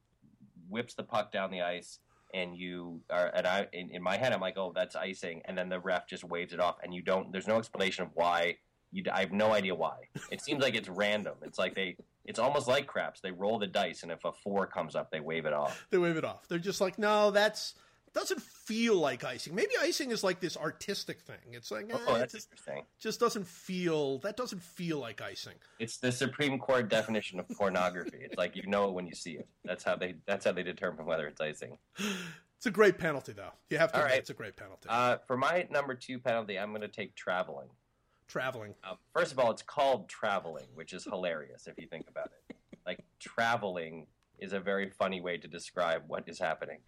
[0.69, 1.99] whips the puck down the ice.
[2.33, 5.57] And you are, and I, in, in my head, I'm like, oh, that's icing, and
[5.57, 7.31] then the ref just waves it off, and you don't.
[7.31, 8.57] There's no explanation of why.
[8.91, 9.99] You, I have no idea why.
[10.33, 11.35] It seems like it's random.
[11.43, 13.21] It's like they it's almost like craps.
[13.21, 15.87] They roll the dice, and if a four comes up, they wave it off.
[15.91, 16.49] they wave it off.
[16.49, 17.75] They're just like, no, that's
[18.15, 19.55] doesn't feel like icing.
[19.55, 21.37] Maybe icing is like this artistic thing.
[21.53, 22.85] It's like, eh, Oh, it that's just, interesting.
[23.01, 24.19] just doesn't feel.
[24.19, 25.55] That doesn't feel like icing.
[25.79, 28.19] It's the Supreme Court definition of pornography.
[28.23, 29.49] It's like you know it when you see it.
[29.65, 30.15] That's how they.
[30.27, 31.79] That's how they determine whether it's icing.
[32.57, 33.51] It's a great penalty, though.
[33.69, 34.17] You have to All right.
[34.19, 34.89] it's a great penalty.
[34.89, 37.69] Uh, for my number two penalty, I'm going to take traveling.
[38.27, 38.75] Traveling.
[38.89, 42.57] Um, first of all, it's called traveling, which is hilarious if you think about it.
[42.87, 44.07] Like traveling
[44.39, 46.79] is a very funny way to describe what is happening.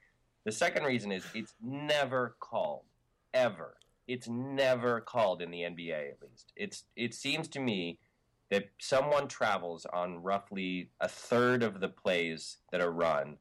[0.46, 2.84] The second reason is it's never called
[3.34, 3.78] ever.
[4.06, 6.52] It's never called in the NBA at least.
[6.54, 7.98] It's it seems to me
[8.52, 13.38] that someone travels on roughly a third of the plays that are run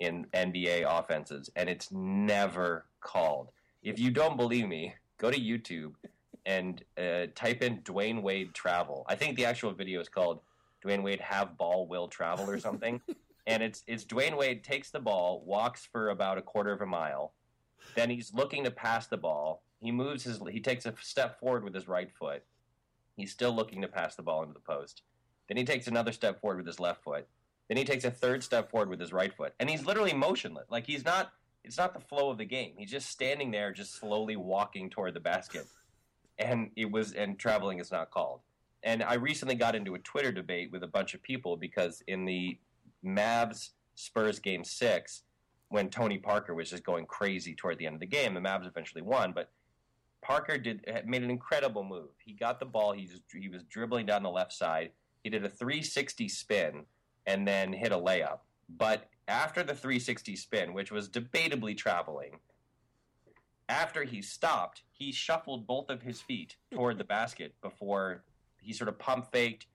[0.00, 3.50] in NBA offenses and it's never called.
[3.82, 5.92] If you don't believe me, go to YouTube
[6.46, 9.04] and uh, type in Dwyane Wade travel.
[9.06, 10.40] I think the actual video is called
[10.82, 13.02] Dwyane Wade have ball will travel or something.
[13.48, 16.86] and it's it's Dwyane Wade takes the ball, walks for about a quarter of a
[16.86, 17.32] mile,
[17.96, 19.62] then he's looking to pass the ball.
[19.80, 22.44] He moves his he takes a step forward with his right foot.
[23.16, 25.02] He's still looking to pass the ball into the post.
[25.48, 27.26] Then he takes another step forward with his left foot.
[27.68, 29.54] Then he takes a third step forward with his right foot.
[29.58, 30.66] And he's literally motionless.
[30.70, 31.32] Like he's not
[31.64, 32.74] it's not the flow of the game.
[32.76, 35.66] He's just standing there just slowly walking toward the basket
[36.38, 38.40] and it was and traveling is not called.
[38.82, 42.24] And I recently got into a Twitter debate with a bunch of people because in
[42.24, 42.58] the
[43.04, 45.22] Mavs Spurs game six,
[45.68, 48.66] when Tony Parker was just going crazy toward the end of the game, the Mavs
[48.66, 49.50] eventually won, but
[50.22, 52.10] Parker did made an incredible move.
[52.18, 52.92] He got the ball.
[52.92, 54.90] He just he was dribbling down the left side.
[55.22, 56.84] He did a 360 spin
[57.26, 58.40] and then hit a layup.
[58.68, 62.38] But after the 360 spin, which was debatably traveling,
[63.68, 68.24] after he stopped, he shuffled both of his feet toward the basket before
[68.60, 69.66] he sort of pump faked,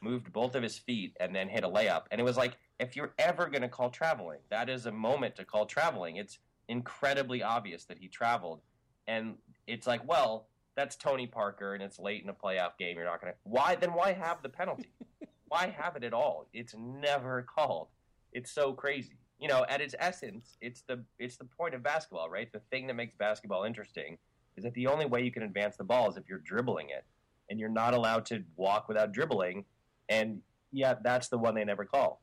[0.00, 2.04] moved both of his feet, and then hit a layup.
[2.10, 5.36] And it was like, if you're ever going to call traveling, that is a moment
[5.36, 6.16] to call traveling.
[6.16, 8.60] It's incredibly obvious that he traveled.
[9.06, 9.34] And
[9.66, 12.96] it's like, well, that's Tony Parker and it's late in a playoff game.
[12.96, 13.38] You're not going to.
[13.42, 13.74] Why?
[13.74, 14.92] Then why have the penalty?
[15.48, 16.46] why have it at all?
[16.52, 17.88] It's never called.
[18.32, 19.16] It's so crazy.
[19.40, 22.52] You know, at its essence, it's the it's the point of basketball, right?
[22.52, 24.18] The thing that makes basketball interesting
[24.56, 27.04] is that the only way you can advance the ball is if you're dribbling it,
[27.50, 29.64] and you're not allowed to walk without dribbling.
[30.08, 30.40] And
[30.72, 32.20] yeah, that's the one they never call.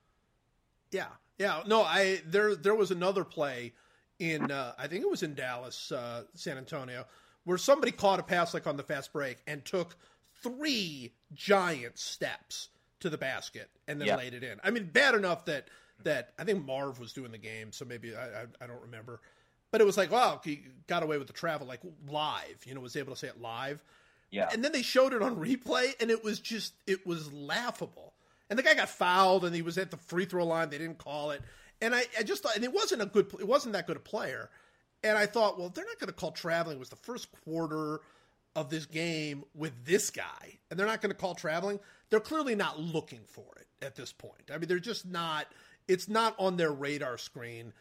[0.91, 1.07] Yeah,
[1.37, 1.63] yeah.
[1.65, 3.73] No, I there there was another play
[4.19, 7.05] in uh, I think it was in Dallas, uh, San Antonio,
[7.43, 9.95] where somebody caught a pass like on the fast break and took
[10.41, 12.69] three giant steps
[12.99, 14.15] to the basket and then Yeah.
[14.15, 14.59] laid it in.
[14.63, 15.69] I mean, bad enough that
[16.03, 19.21] that I think Marv was doing the game, so maybe I, I, I don't remember.
[19.71, 22.63] But it was like, wow, he got away with the travel like live.
[22.65, 23.83] You know, was able to say it live.
[24.35, 28.13] Yeah, And then they showed it on replay, and it was just it was laughable.
[28.49, 30.69] And the guy got fouled, and he was at the free throw line.
[30.69, 31.41] They didn't call it,
[31.81, 34.01] and I, I just thought, and it wasn't a good, it wasn't that good a
[34.01, 34.49] player.
[35.03, 36.77] And I thought, well, they're not going to call traveling.
[36.77, 37.99] It was the first quarter
[38.55, 41.79] of this game with this guy, and they're not going to call traveling.
[42.09, 44.49] they're clearly not looking for it at this point.
[44.53, 45.47] I mean, they're just not.
[45.87, 47.73] It's not on their radar screen.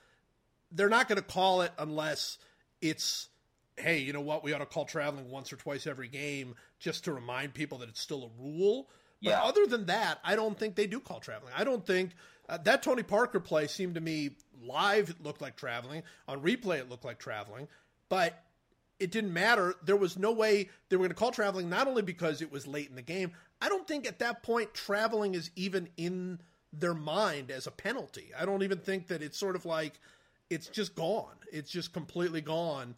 [0.70, 2.38] They're not going to call it unless
[2.82, 3.28] it's,
[3.76, 4.44] hey, you know what?
[4.44, 7.88] We ought to call traveling once or twice every game just to remind people that
[7.88, 8.88] it's still a rule.
[9.22, 9.42] But Yeah.
[9.42, 11.52] other than that, I don't think they do call traveling.
[11.56, 12.12] I don't think
[12.48, 15.10] uh, that Tony Parker play seemed to me live.
[15.10, 16.02] It looked like traveling.
[16.28, 17.68] On replay, it looked like traveling.
[18.08, 18.44] But
[19.00, 19.74] it didn't matter.
[19.82, 22.66] There was no way they were going to call traveling, not only because it was
[22.66, 23.32] late in the game.
[23.60, 26.40] I don't think at that point traveling is even in
[26.72, 28.30] their mind as a penalty.
[28.38, 29.98] I don't even think that it's sort of like
[30.50, 31.34] it's just gone.
[31.50, 32.94] It's just completely gone.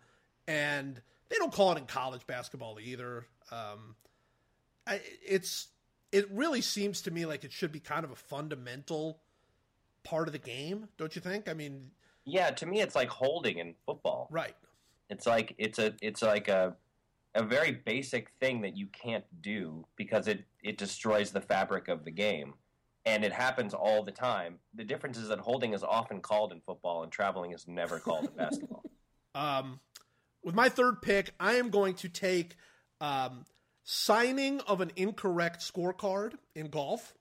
[0.49, 3.27] And they don't call it in college basketball either.
[3.51, 3.97] Um,
[4.87, 5.69] I, it's
[6.13, 9.19] it really seems to me like it should be kind of a fundamental
[10.05, 11.49] part of the game, don't you think?
[11.49, 11.91] I mean,
[12.25, 14.29] Yeah, to me, it's like holding in football.
[14.31, 14.55] right.
[15.09, 16.75] It's like it's a it's like a
[17.37, 22.05] a very basic thing that you can't do because it it destroys the fabric of
[22.05, 22.55] the game,
[23.05, 24.59] and it happens all the time.
[24.75, 28.25] The difference is that holding is often called in football, and traveling is never called
[28.25, 28.83] in basketball.
[29.37, 29.79] Um,
[30.47, 32.55] with my third pick, I am going to take
[33.01, 33.45] um,
[33.83, 37.15] signing of an incorrect scorecard in golf.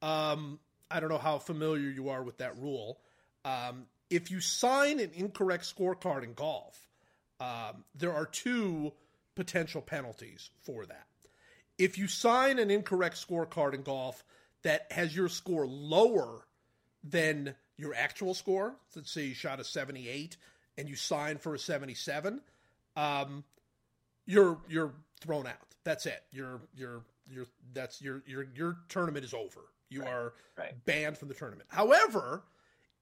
[0.00, 0.58] Um,
[0.90, 2.98] I don't know how familiar you are with that rule.
[3.44, 6.88] Um, if you sign an incorrect scorecard in golf,
[7.40, 8.94] um, there are two
[9.36, 11.06] potential penalties for that.
[11.76, 14.24] If you sign an incorrect scorecard in golf
[14.62, 16.46] that has your score lower
[17.04, 20.38] than your actual score, let's say you shot a 78
[20.80, 22.40] and you sign for a 77,
[22.96, 23.44] um,
[24.26, 25.74] you're you're thrown out.
[25.84, 26.22] That's it.
[26.32, 29.60] You're you're you're that's your your your tournament is over.
[29.90, 30.72] You are right.
[30.86, 31.68] banned from the tournament.
[31.68, 32.44] However,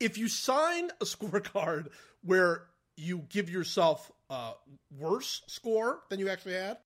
[0.01, 1.89] if you sign a scorecard
[2.25, 2.65] where
[2.97, 4.53] you give yourself a
[4.99, 6.79] worse score than you actually had,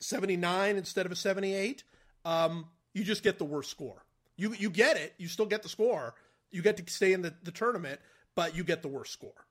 [0.00, 1.84] 79 instead of a 78,
[2.24, 4.04] um, you just get the worst score.
[4.36, 5.14] You you get it.
[5.18, 6.14] You still get the score.
[6.50, 8.00] You get to stay in the, the tournament,
[8.34, 9.44] but you get the worst score.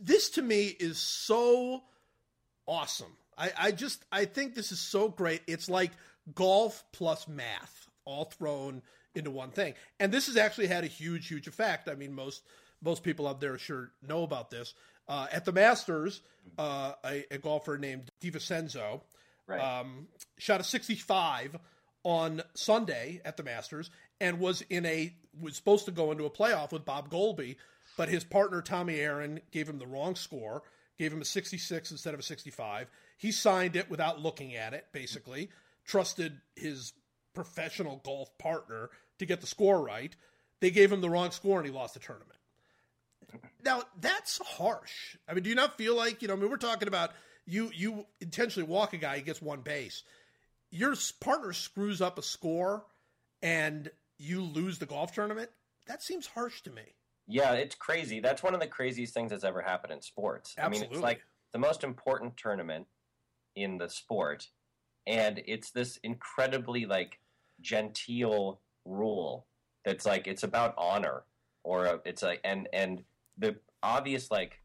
[0.00, 1.82] This to me is so
[2.66, 3.16] awesome.
[3.36, 5.42] I, I just I think this is so great.
[5.46, 5.92] It's like
[6.34, 8.82] golf plus math all thrown
[9.14, 9.74] into one thing.
[10.00, 11.88] And this has actually had a huge, huge effect.
[11.88, 12.42] I mean, most
[12.82, 14.74] most people out there sure know about this.
[15.08, 16.20] Uh, at the Masters,
[16.58, 19.00] uh, a, a golfer named DiVincenzo
[19.46, 19.80] Right.
[19.80, 21.56] um, shot a 65
[22.04, 26.30] on Sunday at the Masters and was in a was supposed to go into a
[26.30, 27.56] playoff with Bob Goalby,
[27.98, 30.62] but his partner Tommy Aaron gave him the wrong score,
[30.98, 32.88] gave him a 66 instead of a 65.
[33.18, 35.50] He signed it without looking at it, basically,
[35.84, 36.92] trusted his
[37.34, 40.14] professional golf partner to get the score right.
[40.60, 42.38] They gave him the wrong score and he lost the tournament.
[43.64, 45.16] Now that's harsh.
[45.28, 46.34] I mean, do you not feel like you know?
[46.34, 47.10] I mean, we're talking about
[47.46, 50.04] you you intentionally walk a guy, he gets one base.
[50.70, 52.86] Your partner screws up a score,
[53.42, 55.50] and you lose the golf tournament.
[55.88, 56.82] That seems harsh to me.
[57.28, 58.20] Yeah, it's crazy.
[58.20, 60.54] That's one of the craziest things that's ever happened in sports.
[60.56, 60.96] I mean, Absolutely.
[60.96, 61.20] it's like
[61.52, 62.86] the most important tournament
[63.54, 64.48] in the sport,
[65.06, 67.20] and it's this incredibly like
[67.60, 69.46] genteel rule
[69.84, 71.24] that's like it's about honor,
[71.64, 73.02] or uh, it's like and and
[73.36, 74.62] the obvious like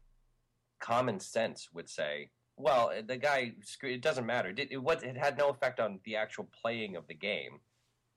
[0.80, 3.52] common sense would say, well, the guy
[3.82, 4.54] it doesn't matter.
[4.56, 7.60] It, it was it had no effect on the actual playing of the game.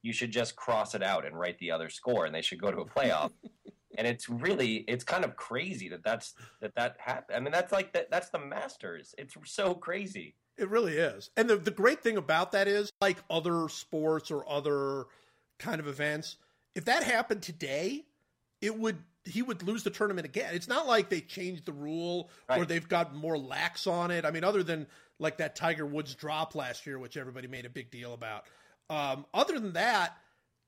[0.04, 2.72] You should just cross it out and write the other score, and they should go
[2.72, 3.32] to a playoff
[3.98, 7.38] and it's really it's kind of crazy that that's that that happened.
[7.38, 9.14] I mean, that's like that that's the Masters.
[9.18, 10.36] It's so crazy.
[10.58, 11.30] It really is.
[11.38, 15.06] And the, the great thing about that is, like other sports or other
[15.60, 16.38] kind of events,
[16.74, 18.06] if that happened today,
[18.62, 20.54] it would he would lose the tournament again.
[20.54, 24.26] It's not like they changed the rule or they've got more lax on it.
[24.26, 24.88] I mean, other than
[25.20, 28.45] like that Tiger Woods drop last year, which everybody made a big deal about.
[28.89, 30.18] Um, other than that,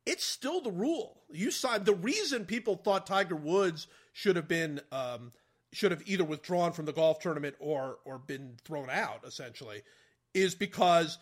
[0.09, 1.21] it's still the rule.
[1.31, 5.31] You signed the reason people thought Tiger Woods should have been um,
[5.71, 9.83] should have either withdrawn from the golf tournament or or been thrown out essentially
[10.33, 11.19] is because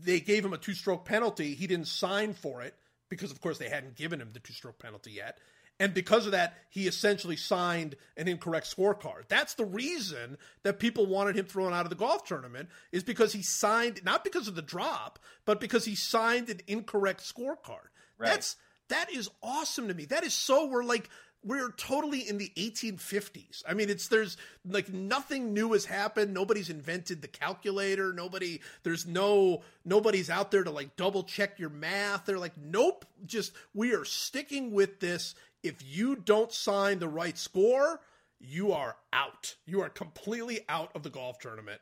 [0.00, 1.54] they gave him a two stroke penalty.
[1.54, 2.74] He didn't sign for it
[3.08, 5.38] because of course they hadn't given him the two stroke penalty yet.
[5.80, 9.28] And because of that, he essentially signed an incorrect scorecard.
[9.28, 13.32] That's the reason that people wanted him thrown out of the golf tournament is because
[13.32, 17.88] he signed not because of the drop, but because he signed an incorrect scorecard.
[18.18, 18.30] Right.
[18.30, 18.56] That's
[18.88, 20.06] that is awesome to me.
[20.06, 21.10] That is so we're like
[21.44, 23.62] we're totally in the 1850s.
[23.66, 24.36] I mean, it's there's
[24.68, 26.34] like nothing new has happened.
[26.34, 28.12] Nobody's invented the calculator.
[28.12, 32.26] Nobody there's no nobody's out there to like double check your math.
[32.26, 35.34] They're like, nope, just we are sticking with this.
[35.62, 38.00] If you don't sign the right score,
[38.40, 39.56] you are out.
[39.66, 41.80] You are completely out of the golf tournament.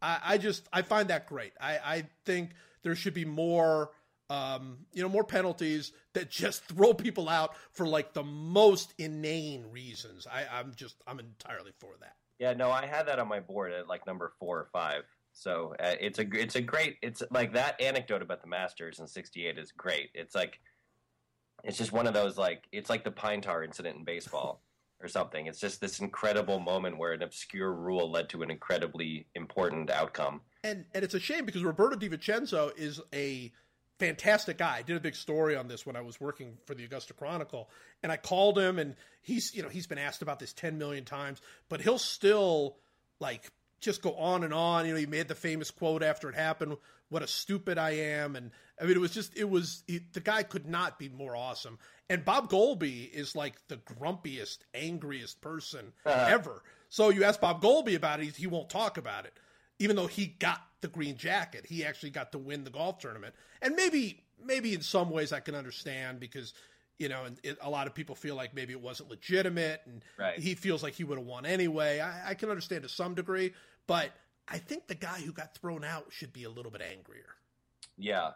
[0.00, 1.52] I, I just I find that great.
[1.60, 2.50] I, I think
[2.82, 3.90] there should be more
[4.30, 9.64] um, you know, more penalties that just throw people out for like the most inane
[9.70, 10.26] reasons.
[10.26, 12.16] I, I'm just I'm entirely for that.
[12.38, 15.02] Yeah, no, I had that on my board at like number four or five.
[15.32, 19.06] So uh, it's a it's a great it's like that anecdote about the Masters in
[19.06, 20.10] '68 is great.
[20.14, 20.60] It's like
[21.64, 24.62] it's just one of those like it's like the pine tar incident in baseball
[25.02, 25.46] or something.
[25.46, 30.40] It's just this incredible moment where an obscure rule led to an incredibly important outcome.
[30.64, 33.52] And and it's a shame because Roberto Di Vincenzo is a
[33.98, 34.76] fantastic guy.
[34.78, 37.68] I did a big story on this when I was working for the Augusta Chronicle,
[38.02, 41.04] and I called him, and he's you know he's been asked about this ten million
[41.04, 42.76] times, but he'll still
[43.20, 43.50] like
[43.80, 44.86] just go on and on.
[44.86, 46.76] You know, he made the famous quote after it happened,
[47.08, 48.50] "What a stupid I am," and
[48.80, 51.78] I mean, it was just it was the guy could not be more awesome.
[52.10, 56.26] And Bob Goalby is like the grumpiest, angriest person uh-huh.
[56.28, 56.62] ever.
[56.88, 59.38] So you ask Bob Goalby about it, he won't talk about it
[59.78, 63.34] even though he got the green jacket, he actually got to win the golf tournament.
[63.62, 66.52] And maybe, maybe in some ways I can understand because,
[66.98, 70.38] you know, it, a lot of people feel like maybe it wasn't legitimate, and right.
[70.38, 72.00] he feels like he would have won anyway.
[72.00, 73.54] I, I can understand to some degree,
[73.86, 74.10] but
[74.48, 77.36] I think the guy who got thrown out should be a little bit angrier.
[77.96, 78.30] Yeah,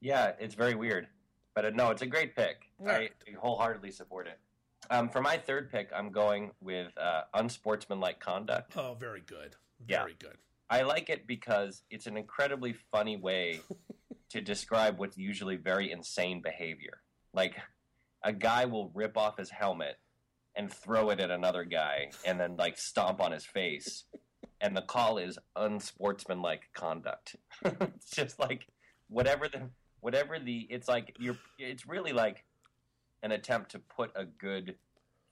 [0.00, 1.06] yeah, it's very weird,
[1.54, 2.68] but uh, no, it's a great pick.
[2.78, 3.12] Right.
[3.28, 4.38] I wholeheartedly support it.
[4.90, 8.76] Um, for my third pick, I'm going with uh, unsportsmanlike conduct.
[8.76, 9.56] Oh, very good.
[9.86, 10.28] Very yeah.
[10.28, 10.36] good.
[10.68, 13.60] I like it because it's an incredibly funny way
[14.30, 17.00] to describe what's usually very insane behavior.
[17.32, 17.56] Like
[18.24, 19.98] a guy will rip off his helmet
[20.56, 24.04] and throw it at another guy and then like stomp on his face.
[24.60, 27.36] And the call is unsportsmanlike conduct.
[27.64, 28.66] it's just like
[29.08, 29.68] whatever the
[30.00, 32.44] whatever the it's like you're it's really like
[33.22, 34.76] an attempt to put a good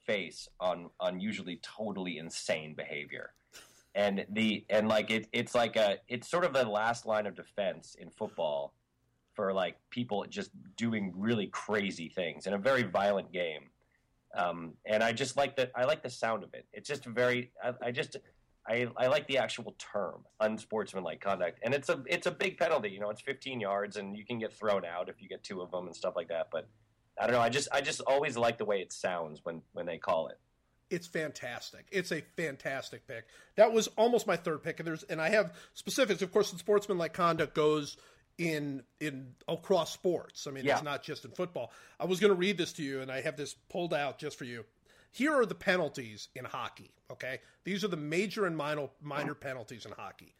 [0.05, 3.31] face on on usually totally insane behavior
[3.95, 7.35] and the and like it, it's like a it's sort of the last line of
[7.35, 8.73] defense in football
[9.33, 13.69] for like people just doing really crazy things in a very violent game
[14.35, 17.51] um, and i just like the i like the sound of it it's just very
[17.63, 18.17] i, I just
[18.65, 22.89] I, I like the actual term unsportsmanlike conduct and it's a it's a big penalty
[22.89, 25.61] you know it's 15 yards and you can get thrown out if you get two
[25.61, 26.67] of them and stuff like that but
[27.19, 29.85] i don't know i just i just always like the way it sounds when when
[29.85, 30.39] they call it
[30.93, 31.87] it's fantastic.
[31.91, 33.25] It's a fantastic pick.
[33.55, 36.21] That was almost my third pick, and there's and I have specifics.
[36.21, 37.97] Of course, the sportsmanlike conduct goes
[38.37, 40.47] in in across sports.
[40.47, 40.73] I mean, yeah.
[40.73, 41.71] it's not just in football.
[41.99, 44.37] I was going to read this to you, and I have this pulled out just
[44.37, 44.65] for you.
[45.11, 46.91] Here are the penalties in hockey.
[47.11, 50.33] Okay, these are the major and minor minor penalties in hockey: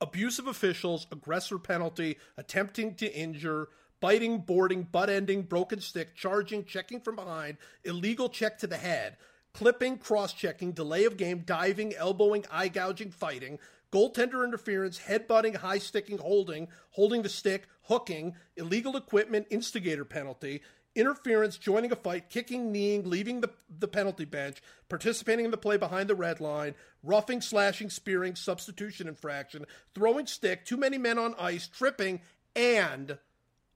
[0.00, 3.68] abusive officials, aggressor penalty, attempting to injure,
[4.00, 9.16] biting, boarding, butt ending, broken stick, charging, checking from behind, illegal check to the head,
[9.54, 13.58] clipping, cross checking, delay of game, diving, elbowing, eye gouging, fighting,
[13.92, 20.62] goaltender interference, headbutting, high sticking, holding, holding the stick, hooking, illegal equipment, instigator penalty,
[20.94, 25.76] interference, joining a fight, kicking, kneeing, leaving the, the penalty bench, participating in the play
[25.76, 31.34] behind the red line, roughing, slashing, spearing, substitution infraction, throwing stick, too many men on
[31.38, 32.20] ice, tripping,
[32.56, 33.18] and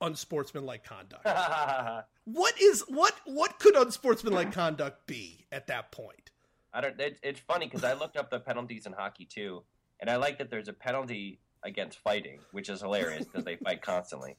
[0.01, 1.27] unsportsmanlike conduct.
[2.25, 6.31] what is what what could unsportsmanlike conduct be at that point?
[6.73, 7.01] I don't.
[7.01, 9.63] It, it's funny because I looked up the penalties in hockey too,
[10.01, 13.83] and I like that there's a penalty against fighting, which is hilarious because they fight
[13.83, 14.37] constantly.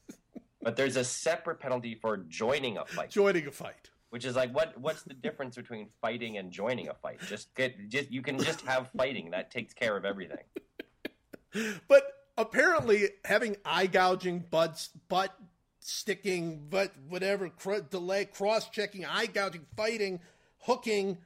[0.62, 3.10] But there's a separate penalty for joining a fight.
[3.10, 3.90] Joining a fight.
[4.10, 4.78] Which is like what?
[4.78, 7.20] What's the difference between fighting and joining a fight?
[7.28, 10.44] Just get just you can just have fighting that takes care of everything.
[11.88, 12.04] but
[12.38, 15.36] apparently, having eye gouging, butt butt
[15.80, 20.20] sticking, but whatever, cr- delay, cross checking, eye gouging, fighting,
[20.58, 21.18] hooking.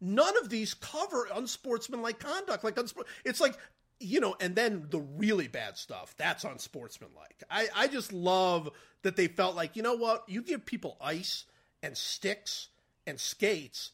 [0.00, 2.62] None of these cover unsportsmanlike conduct.
[2.62, 2.78] Like
[3.24, 3.56] it's like
[4.00, 7.42] you know, and then the really bad stuff that's unsportsmanlike.
[7.50, 8.70] I I just love
[9.02, 11.44] that they felt like you know what you give people ice
[11.82, 12.68] and sticks
[13.06, 13.92] and skates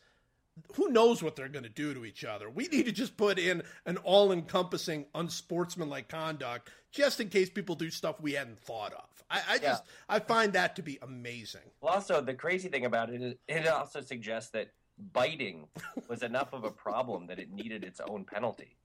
[0.75, 2.49] who knows what they're going to do to each other?
[2.49, 7.75] We need to just put in an all encompassing unsportsmanlike conduct just in case people
[7.75, 9.25] do stuff we hadn't thought of.
[9.31, 10.17] I, I just, yeah.
[10.17, 11.63] I find that to be amazing.
[11.81, 14.71] Well, also, the crazy thing about it is it also suggests that
[15.13, 15.67] biting
[16.09, 18.77] was enough of a problem that it needed its own penalty.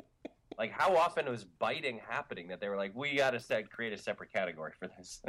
[0.60, 3.93] Like, how often was biting happening that they were like, we got to set, create
[3.93, 5.22] a separate category for this?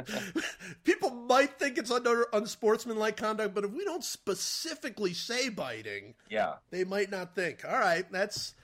[0.83, 6.55] People might think it's under unsportsmanlike conduct, but if we don't specifically say biting, yeah,
[6.69, 7.63] they might not think.
[7.63, 8.55] All right, that's.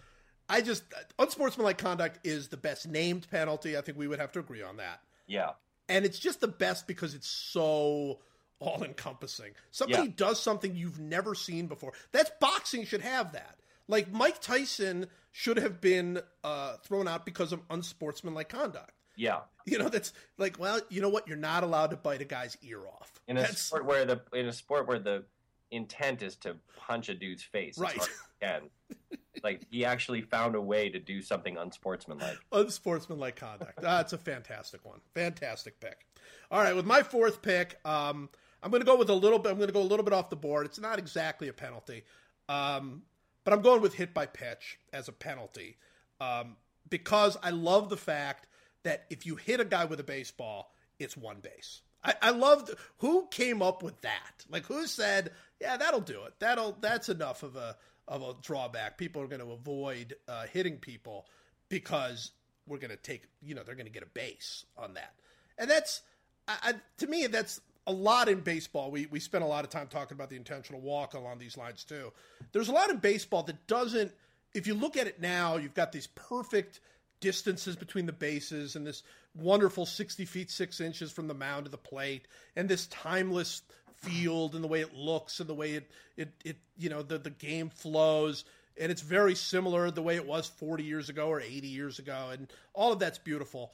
[0.49, 0.83] I just
[1.17, 3.77] unsportsmanlike conduct is the best named penalty.
[3.77, 4.99] I think we would have to agree on that.
[5.25, 5.51] Yeah,
[5.87, 8.19] and it's just the best because it's so
[8.59, 9.51] all encompassing.
[9.71, 10.13] Somebody yeah.
[10.17, 11.93] does something you've never seen before.
[12.11, 13.55] That's boxing should have that.
[13.87, 18.91] Like Mike Tyson should have been uh, thrown out because of unsportsmanlike conduct.
[19.15, 21.27] Yeah, you know that's like, well, you know what?
[21.27, 23.61] You're not allowed to bite a guy's ear off in a that's...
[23.61, 25.23] sport where the in a sport where the
[25.71, 27.77] intent is to punch a dude's face.
[27.77, 27.97] Right.
[28.41, 28.61] As
[29.43, 32.37] like he actually found a way to do something unsportsmanlike.
[32.51, 33.81] Unsportsmanlike conduct.
[33.81, 34.99] That's a fantastic one.
[35.13, 36.05] Fantastic pick.
[36.51, 38.29] All right, with my fourth pick, um,
[38.63, 39.49] I'm going to go with a little bit.
[39.49, 40.65] I'm going to go a little bit off the board.
[40.65, 42.03] It's not exactly a penalty,
[42.49, 43.03] um,
[43.47, 45.77] but I'm going with hit by pitch as a penalty
[46.19, 46.57] um,
[46.89, 48.45] because I love the fact
[48.83, 51.81] that if you hit a guy with a baseball, it's one base.
[52.03, 54.43] I, I loved who came up with that.
[54.49, 55.31] Like who said,
[55.61, 56.33] "Yeah, that'll do it.
[56.39, 57.77] That'll that's enough of a
[58.09, 58.97] of a drawback.
[58.97, 61.25] People are going to avoid uh, hitting people
[61.69, 62.31] because
[62.67, 65.13] we're going to take, you know, they're going to get a base on that."
[65.57, 66.01] And that's,
[66.49, 68.91] I, I, to me, that's a lot in baseball.
[68.91, 71.83] We we spent a lot of time talking about the intentional walk along these lines
[71.83, 72.11] too.
[72.51, 74.11] There's a lot in baseball that doesn't.
[74.53, 76.79] If you look at it now, you've got these perfect
[77.19, 81.71] distances between the bases and this wonderful 60 feet 6 inches from the mound to
[81.71, 83.61] the plate and this timeless
[83.95, 87.17] field and the way it looks and the way it it, it you know the,
[87.17, 88.45] the game flows
[88.79, 92.29] and it's very similar the way it was 40 years ago or 80 years ago
[92.31, 93.71] and all of that's beautiful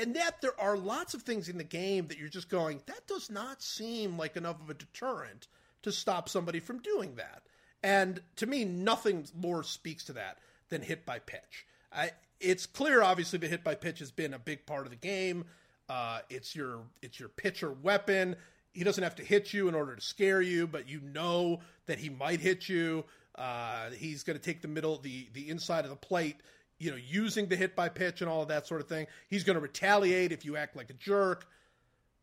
[0.00, 3.06] and yet there are lots of things in the game that you're just going that
[3.06, 5.46] does not seem like enough of a deterrent
[5.82, 7.42] to stop somebody from doing that
[7.82, 10.38] and to me nothing more speaks to that
[10.68, 14.38] than hit by pitch I, it's clear, obviously, the hit by pitch has been a
[14.38, 15.44] big part of the game.
[15.88, 18.36] Uh, it's your it's your pitcher weapon.
[18.72, 21.98] He doesn't have to hit you in order to scare you, but you know that
[21.98, 23.04] he might hit you.
[23.34, 26.40] Uh, he's going to take the middle, the the inside of the plate,
[26.80, 29.06] you know, using the hit by pitch and all of that sort of thing.
[29.28, 31.46] He's going to retaliate if you act like a jerk.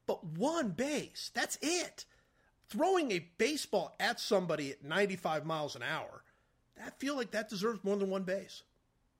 [0.07, 2.05] But one base, that's it.
[2.69, 6.23] Throwing a baseball at somebody at 95 miles an hour,
[6.83, 8.63] I feel like that deserves more than one base.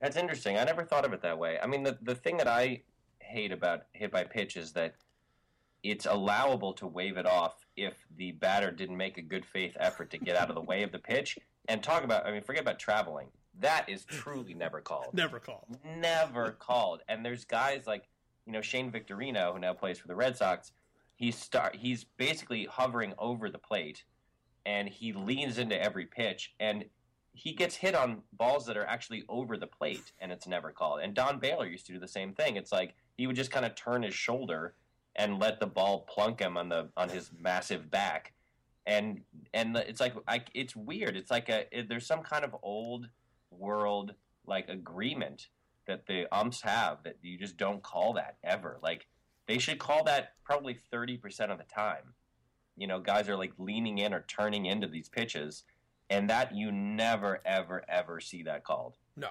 [0.02, 0.58] That's interesting.
[0.58, 1.58] I never thought of it that way.
[1.62, 2.82] I mean, the the thing that I
[3.20, 4.96] hate about hit by pitch is that
[5.84, 10.10] it's allowable to wave it off if the batter didn't make a good faith effort
[10.12, 11.38] to get out of the way of the pitch.
[11.68, 13.28] And talk about, I mean, forget about traveling.
[13.60, 15.08] That is truly never called.
[15.14, 15.78] never called.
[15.84, 17.02] Never called.
[17.08, 18.04] And there's guys like,
[18.46, 20.72] you know, Shane Victorino, who now plays for the Red Sox.
[21.16, 21.76] He's start.
[21.76, 24.04] He's basically hovering over the plate,
[24.66, 26.54] and he leans into every pitch.
[26.60, 26.86] And
[27.38, 31.02] he gets hit on balls that are actually over the plate and it's never called.
[31.02, 32.56] And Don Baylor used to do the same thing.
[32.56, 34.74] It's like he would just kind of turn his shoulder
[35.16, 38.34] and let the ball plunk him on the on his massive back.
[38.88, 39.22] And
[39.54, 41.16] and it's like I, it's weird.
[41.16, 43.08] It's like a it, there's some kind of old
[43.52, 44.14] world
[44.46, 45.48] like agreement
[45.88, 48.78] that the umps have that you just don't call that ever.
[48.82, 49.08] Like
[49.48, 52.14] they should call that probably 30% of the time.
[52.76, 55.64] You know, guys are like leaning in or turning into these pitches
[56.10, 58.98] and that you never ever ever see that called.
[59.16, 59.30] No,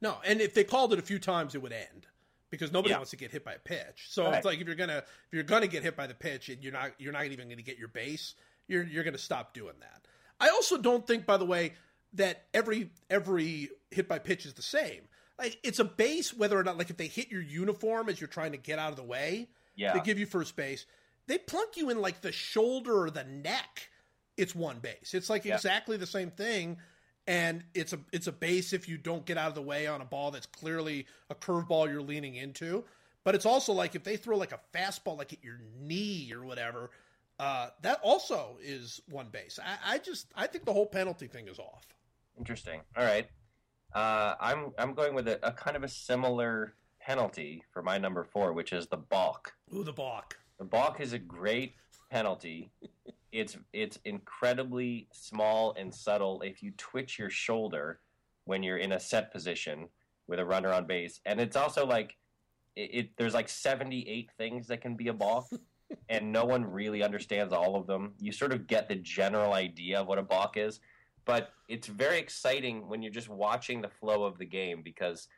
[0.00, 2.06] no, and if they called it a few times, it would end
[2.50, 2.98] because nobody yeah.
[2.98, 4.06] wants to get hit by a pitch.
[4.08, 4.34] So right.
[4.34, 6.72] it's like if you're gonna if you're gonna get hit by the pitch and you're
[6.72, 8.34] not you're not even going to get your base,
[8.66, 10.06] you're you're going to stop doing that.
[10.40, 11.74] I also don't think, by the way,
[12.14, 15.02] that every every hit by pitch is the same.
[15.38, 18.28] Like it's a base whether or not like if they hit your uniform as you're
[18.28, 20.86] trying to get out of the way, yeah, they give you first base.
[21.26, 23.90] They plunk you in like the shoulder or the neck
[24.40, 25.12] it's one base.
[25.12, 25.54] It's like yeah.
[25.54, 26.78] exactly the same thing,
[27.26, 30.00] and it's a it's a base if you don't get out of the way on
[30.00, 32.84] a ball that's clearly a curveball you're leaning into.
[33.22, 36.44] But it's also like if they throw like a fastball like at your knee or
[36.44, 36.90] whatever,
[37.38, 39.58] uh, that also is one base.
[39.62, 41.86] I, I, just I think the whole penalty thing is off.
[42.40, 42.80] Interesting.
[42.96, 43.28] All right,
[43.94, 48.24] uh, I'm I'm going with a, a, kind of a similar penalty for my number
[48.24, 49.52] four, which is the balk.
[49.72, 50.36] Ooh, the balk.
[50.58, 51.74] The balk is a great
[52.10, 52.72] penalty
[53.32, 58.00] it's it's incredibly small and subtle if you twitch your shoulder
[58.44, 59.88] when you're in a set position
[60.26, 62.16] with a runner on base and it's also like
[62.76, 65.46] it, it there's like 78 things that can be a balk
[66.08, 70.00] and no one really understands all of them you sort of get the general idea
[70.00, 70.80] of what a balk is
[71.24, 75.28] but it's very exciting when you're just watching the flow of the game because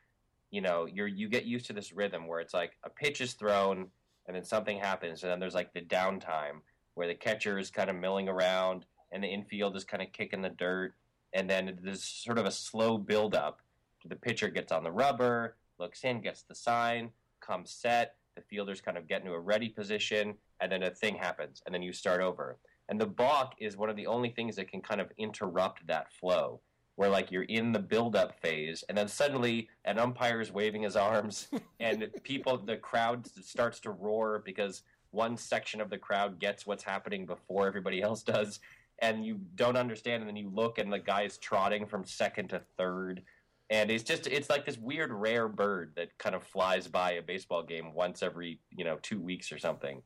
[0.51, 3.33] you know you're you get used to this rhythm where it's like a pitch is
[3.33, 3.87] thrown
[4.27, 6.61] and then something happens and then there's like the downtime
[6.95, 10.41] where the catcher is kind of milling around and the infield is kind of kicking
[10.41, 10.95] the dirt,
[11.33, 13.61] and then there's sort of a slow build up.
[14.05, 18.15] The pitcher gets on the rubber, looks in, gets the sign, comes set.
[18.35, 21.73] The fielder's kind of get into a ready position, and then a thing happens, and
[21.73, 22.57] then you start over.
[22.89, 26.11] And the balk is one of the only things that can kind of interrupt that
[26.13, 26.59] flow,
[26.95, 30.95] where like you're in the build-up phase, and then suddenly an umpire is waving his
[30.95, 31.47] arms,
[31.79, 36.83] and people, the crowd starts to roar because one section of the crowd gets what's
[36.83, 38.59] happening before everybody else does
[38.99, 42.61] and you don't understand and then you look and the guy's trotting from second to
[42.77, 43.21] third.
[43.69, 47.21] And it's just it's like this weird rare bird that kind of flies by a
[47.21, 50.01] baseball game once every you know two weeks or something.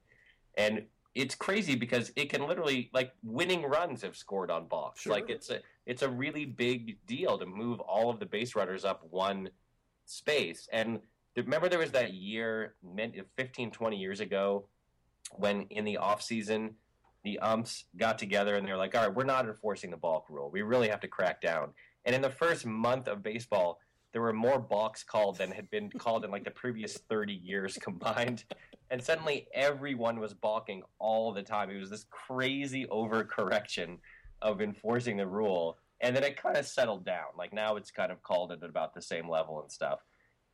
[0.58, 0.84] And
[1.18, 5.14] it's crazy because it can literally like winning runs have scored on balks Sure.
[5.14, 8.86] like it's a it's a really big deal to move all of the base runners
[8.86, 9.50] up one
[10.06, 10.70] space.
[10.72, 11.00] And
[11.36, 14.68] remember there was that year meant 15 20 years ago
[15.36, 16.76] when in the off season
[17.24, 20.52] the umps got together and they're like all right we're not enforcing the balk rule.
[20.52, 21.74] We really have to crack down.
[22.06, 23.80] And in the first month of baseball,
[24.14, 27.78] there were more balks called than had been called in like the previous 30 years
[27.82, 28.44] combined.
[28.90, 31.70] And suddenly everyone was balking all the time.
[31.70, 33.98] It was this crazy overcorrection
[34.42, 35.78] of enforcing the rule.
[36.02, 37.26] And then it kind of settled down.
[37.38, 40.00] Like now it's kind of called at about the same level and stuff.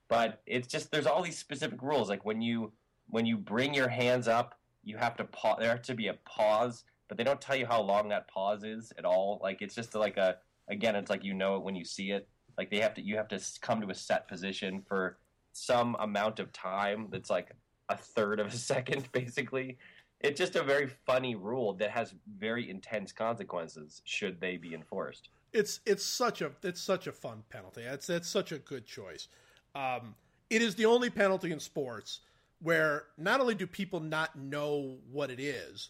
[0.10, 2.10] But it's just there's all these specific rules.
[2.10, 2.72] Like when you
[3.08, 5.58] when you bring your hands up, you have to pause.
[5.60, 8.64] There has to be a pause, but they don't tell you how long that pause
[8.64, 9.40] is at all.
[9.42, 10.38] Like it's just like a
[10.70, 12.28] again, it's like you know it when you see it.
[12.58, 15.18] Like they have to, you have to come to a set position for
[15.54, 17.08] some amount of time.
[17.10, 17.52] That's like
[17.90, 19.78] a third of a second, basically.
[20.20, 25.30] It's just a very funny rule that has very intense consequences should they be enforced.
[25.52, 27.82] It's it's such a it's such a fun penalty.
[27.82, 29.28] It's it's such a good choice.
[29.76, 30.16] Um,
[30.50, 32.22] it is the only penalty in sports
[32.60, 35.90] where not only do people not know what it is,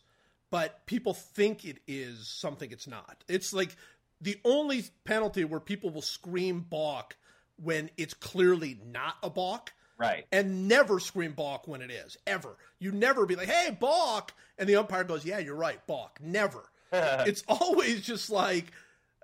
[0.50, 3.24] but people think it is something it's not.
[3.28, 3.76] It's like
[4.22, 7.16] the only penalty where people will scream balk
[7.62, 10.26] when it's clearly not a balk Right.
[10.32, 12.58] and never scream balk when it is ever.
[12.80, 16.64] You never be like hey balk and the umpire goes yeah you're right balk never.
[16.92, 18.72] It's always just like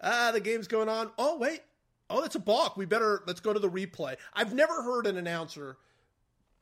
[0.01, 1.11] ah the game's going on.
[1.17, 1.61] Oh wait.
[2.09, 2.77] Oh it's a balk.
[2.77, 4.15] We better let's go to the replay.
[4.33, 5.77] I've never heard an announcer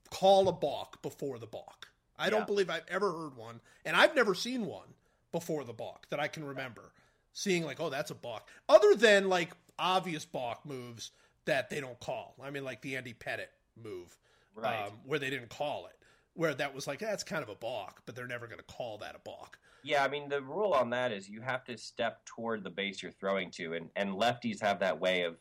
[0.09, 1.89] call a balk before the balk.
[2.17, 2.29] I Yeah.
[2.31, 4.87] don't believe i've ever heard one and i've never seen one
[5.31, 6.91] before the balk that i can remember
[7.37, 11.11] seeing like oh that's a balk other than like obvious balk moves
[11.45, 14.17] that they don't call i mean like the andy pettitte move
[14.55, 14.87] Right.
[14.87, 15.95] um, where they didn't call it
[16.33, 18.97] where that was like that's kind of a balk but they're never going to call
[18.97, 22.25] that a balk Yeah, I mean the rule on that is you have to step
[22.25, 25.35] toward the base you're throwing to, and and lefties have that way of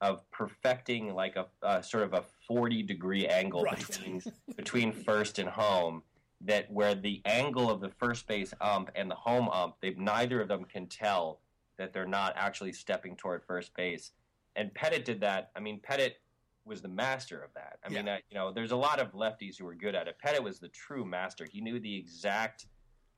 [0.00, 3.78] of perfecting like a, a sort of a 40 degree angle Right.
[3.86, 4.20] between
[4.56, 6.02] between first and home.
[6.42, 10.40] That where the angle of the first base ump and the home ump, they neither
[10.40, 11.40] of them can tell
[11.76, 14.12] that they're not actually stepping toward first base.
[14.56, 15.50] And Pettitte did that.
[15.54, 16.14] I mean, Pettitte
[16.64, 17.78] was the master of that.
[17.84, 18.14] I mean, Yeah.
[18.14, 20.16] uh, you know, there's a lot of lefties who were good at it.
[20.24, 21.46] Pettitte was the true master.
[21.50, 22.66] He knew the exact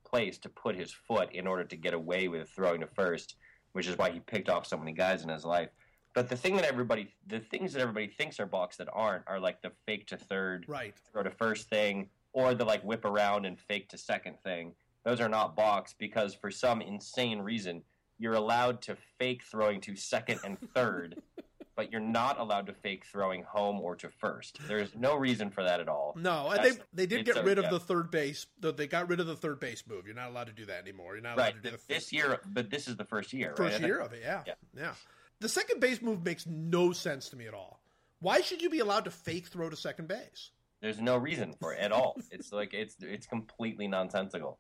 [0.05, 3.37] place to put his foot in order to get away with throwing to first,
[3.73, 5.71] which is why he picked off so many guys in his life.
[6.15, 9.41] But the thing that everybody, the things that everybody thinks are balks that aren't, are
[9.41, 13.45] like the fake to third, right throw to first thing, or the like whip around
[13.47, 14.73] and fake to second thing.
[15.05, 17.83] Those are not balks because for some insane reason,
[18.19, 21.21] you're allowed to fake throwing to second and third,
[21.77, 24.59] but you're not allowed to fake throwing home or to first.
[24.69, 26.15] There's no reason for that at all.
[26.17, 27.71] No, That's- they they did get rid of yeah.
[27.71, 28.47] the third base.
[28.61, 30.07] the- They got rid of the third base move.
[30.07, 31.15] You're not allowed to do that anymore.
[31.15, 31.55] You're not allowed Right.
[31.57, 33.55] to do th- the This year, but this is the first year.
[33.57, 33.87] first right?
[33.87, 34.21] year of it.
[34.23, 34.43] Yeah.
[34.47, 34.55] Yeah.
[34.77, 34.95] yeah,
[35.41, 37.81] The second base move makes no sense to me at all.
[38.21, 40.53] Why should you be allowed to fake throw to second base?
[40.83, 42.17] There's no reason for it at all.
[42.31, 44.59] It's like it's it's completely nonsensical.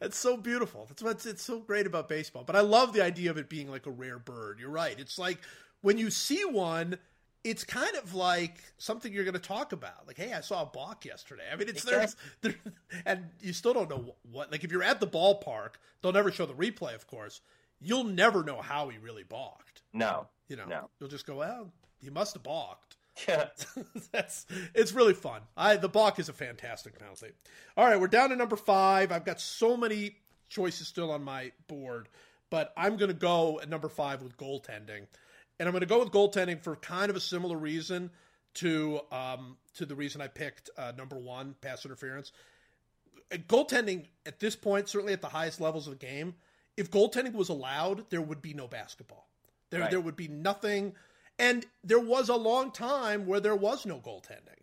[0.00, 0.86] It's so beautiful.
[0.86, 2.44] That's what's it's so great about baseball.
[2.44, 4.58] But I love the idea of it being like a rare bird.
[4.60, 4.98] You're right.
[4.98, 5.38] It's like
[5.80, 6.98] when you see one,
[7.44, 10.06] it's kind of like something you're going to talk about.
[10.06, 11.44] Like, hey, I saw a balk yesterday.
[11.52, 12.54] I mean, it's there's there,
[13.06, 14.52] and you still don't know what.
[14.52, 17.40] Like, if you're at the ballpark, they'll never show the replay, of course.
[17.80, 19.82] You'll never know how he really balked.
[19.92, 20.28] No.
[20.48, 20.90] You know, No.
[21.00, 22.96] you'll just go, well, he must have balked.
[23.28, 23.48] Yeah,
[24.12, 25.42] that's it's really fun.
[25.56, 27.32] I the balk is a fantastic penalty.
[27.76, 29.12] All right, we're down to number five.
[29.12, 30.16] I've got so many
[30.48, 32.08] choices still on my board,
[32.50, 35.06] but I'm going to go at number five with goaltending,
[35.58, 38.10] and I'm going to go with goaltending for kind of a similar reason
[38.54, 42.32] to um, to the reason I picked uh, number one, pass interference.
[43.32, 46.34] Uh, Goaltending at this point, certainly at the highest levels of the game,
[46.76, 49.26] if goaltending was allowed, there would be no basketball.
[49.70, 49.90] There, Right.
[49.90, 50.94] there would be nothing.
[51.42, 54.62] And there was a long time where there was no goaltending.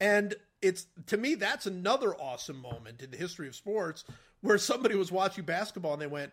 [0.00, 4.04] And it's to me that's another awesome moment in the history of sports
[4.40, 6.32] where somebody was watching basketball and they went,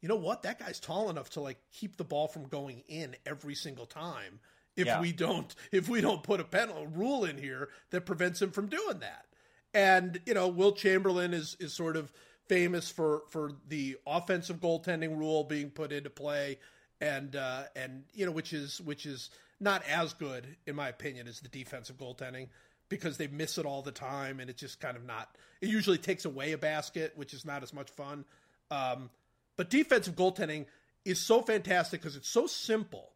[0.00, 0.42] "You know what?
[0.42, 4.40] That guy's tall enough to like keep the ball from going in every single time
[4.76, 5.00] if Yeah.
[5.00, 8.66] we don't if we don't put a penalty rule in here that prevents him from
[8.66, 9.26] doing that."
[9.72, 12.12] And you know, Wilt Chamberlain is is sort of
[12.48, 16.58] famous for for the offensive goaltending rule being put into play
[17.00, 19.30] and uh, and you know which is which is
[19.60, 22.48] not as good in my opinion as the defensive goaltending
[22.88, 25.98] because they miss it all the time and it's just kind of not it usually
[25.98, 28.24] takes away a basket which is not as much fun
[28.70, 29.10] um,
[29.56, 30.66] but defensive goaltending
[31.04, 33.10] is so fantastic because it's so simple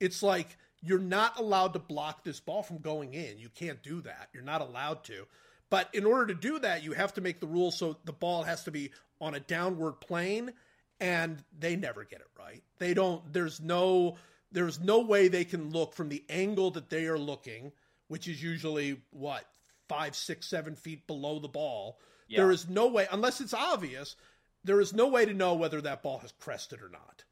[0.00, 3.38] it's like you're not allowed to block this ball from going in.
[3.38, 4.28] You can't do that.
[4.32, 5.26] You're not allowed to.
[5.68, 8.42] But in order to do that, you have to make the rule so the ball
[8.42, 10.52] has to be on a downward plane,
[11.00, 12.62] and they never get it right.
[12.78, 13.32] They don't.
[13.32, 14.16] There's no.
[14.52, 17.70] There's no way they can look from the angle that they are looking,
[18.08, 19.44] which is usually what
[19.90, 21.98] five, six, seven feet below the ball.
[22.28, 22.42] Yeah.
[22.42, 24.14] There is no way, unless it's obvious,
[24.62, 27.24] there is no way to know whether that ball has crested or not.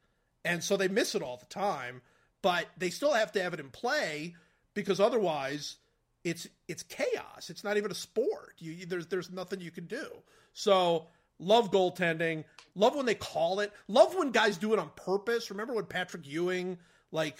[0.43, 2.01] And so they miss it all the time,
[2.41, 4.35] but they still have to have it in play
[4.73, 5.77] because otherwise
[6.25, 7.49] it's it's chaos.
[7.49, 8.55] It's not even a sport.
[8.57, 10.07] You, you, there's there's nothing you can do.
[10.51, 11.07] So
[11.39, 12.43] love goaltending.
[12.75, 13.73] Love when they call it.
[13.87, 15.49] Love when guys do it on purpose.
[15.49, 16.77] Remember when Patrick Ewing
[17.11, 17.37] like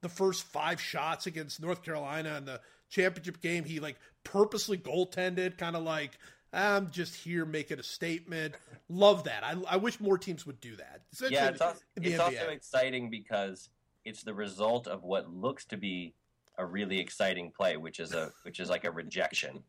[0.00, 5.58] the first five shots against North Carolina in the championship game, he like purposely goaltended,
[5.58, 6.18] kind of like
[6.52, 8.54] I'm just here making a statement.
[8.88, 9.44] Love that.
[9.44, 11.02] I, I wish more teams would do that.
[11.28, 13.68] yeah, it's, also, it's also exciting because
[14.04, 16.14] it's the result of what looks to be
[16.60, 19.62] a really exciting play, which is a which is like a rejection,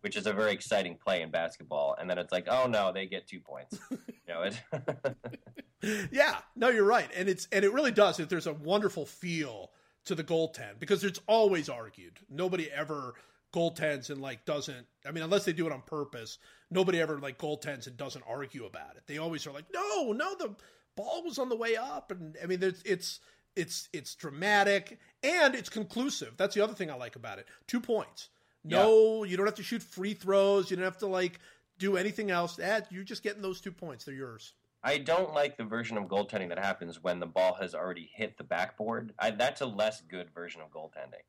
[0.00, 3.06] which is a very exciting play in basketball, and then it's like, oh no, they
[3.06, 3.78] get two points.
[3.90, 6.08] You know it.
[6.12, 8.16] yeah, no, you're right, and it's and it really does.
[8.16, 9.70] There's a wonderful feel
[10.04, 12.20] to the goaltend because it's always argued.
[12.30, 13.14] Nobody ever
[13.52, 14.86] goaltends and like doesn't.
[15.06, 16.38] I mean, unless they do it on purpose,
[16.70, 19.02] nobody ever like goaltends and doesn't argue about it.
[19.06, 20.54] They always are like, no, no, the
[20.96, 23.20] ball was on the way up, and I mean, it's
[23.56, 26.34] it's it's dramatic and it's conclusive.
[26.36, 27.46] That's the other thing I like about it.
[27.66, 28.28] Two points.
[28.64, 29.30] No, yeah.
[29.30, 30.70] you don't have to shoot free throws.
[30.70, 31.40] You don't have to like
[31.78, 32.56] do anything else.
[32.56, 34.04] That you're just getting those two points.
[34.04, 34.52] They're yours.
[34.82, 38.38] I don't like the version of goaltending that happens when the ball has already hit
[38.38, 39.12] the backboard.
[39.18, 41.24] I, that's a less good version of goaltending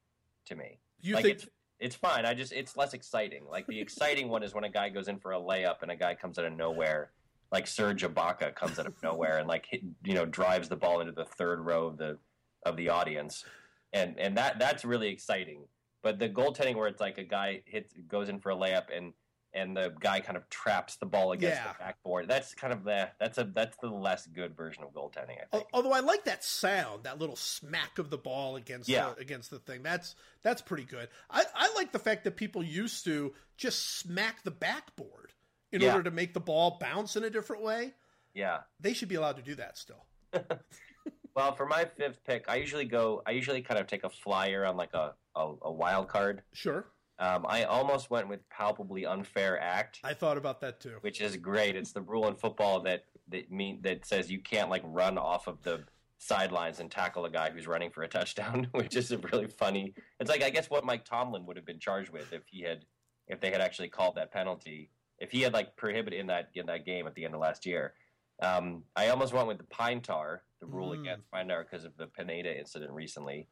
[0.45, 0.80] to me.
[1.01, 1.47] You like think it's,
[1.80, 2.25] it's fine.
[2.25, 3.43] I just it's less exciting.
[3.49, 5.95] Like the exciting one is when a guy goes in for a layup and a
[5.95, 7.11] guy comes out of nowhere
[7.51, 11.01] like Serge Ibaka comes out of nowhere and like hit, you know drives the ball
[11.01, 12.17] into the third row of the
[12.65, 13.45] of the audience,
[13.93, 15.65] and and that that's really exciting.
[16.03, 19.13] But the goaltending where it's like a guy hits goes in for a layup and
[19.53, 21.73] and the guy kind of traps the ball against yeah.
[21.73, 22.27] the backboard.
[22.27, 25.37] That's kind of the that's a that's the less good version of goaltending.
[25.41, 25.67] I think.
[25.73, 29.13] Although I like that sound, that little smack of the ball against yeah.
[29.15, 29.83] the, against the thing.
[29.83, 31.09] That's that's pretty good.
[31.29, 35.33] I, I like the fact that people used to just smack the backboard
[35.72, 35.91] in yeah.
[35.91, 37.93] order to make the ball bounce in a different way.
[38.34, 38.59] Yeah.
[38.80, 40.05] They should be allowed to do that still.
[41.36, 43.22] well, for my fifth pick, I usually go.
[43.26, 46.41] I usually kind of take a flyer on like a a, a wild card.
[46.53, 46.88] Sure.
[47.20, 49.99] Um, I almost went with palpably unfair act.
[50.03, 50.97] I thought about that too.
[51.01, 51.76] Which is great.
[51.76, 55.47] It's the rule in football that that mean that says you can't like run off
[55.47, 55.84] of the
[56.20, 59.93] sidelines and tackle a guy who's running for a touchdown, which is a really funny.
[60.20, 62.86] It's like I guess what Mike Tomlin would have been charged with if he had
[63.28, 64.89] if they had actually called that penalty
[65.20, 67.65] if he had like prohibited in that in that game at the end of last
[67.65, 67.93] year.
[68.41, 71.01] Um, I almost went with the pine tar, the rule mm.
[71.01, 73.47] against pine tar because of the Pineda incident recently.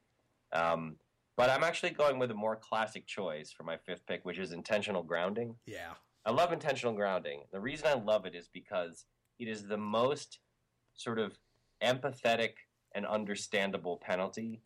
[0.54, 0.98] Um,
[1.38, 4.52] but I'm actually going with a more classic choice for my fifth pick, which is
[4.52, 5.56] intentional grounding.
[5.66, 5.94] Yeah.
[6.26, 7.44] I love intentional grounding.
[7.52, 9.06] The reason I love it is because
[9.40, 10.40] it is the most
[10.94, 11.38] sort of
[11.84, 12.54] empathetic
[12.96, 14.62] and understandable penalty,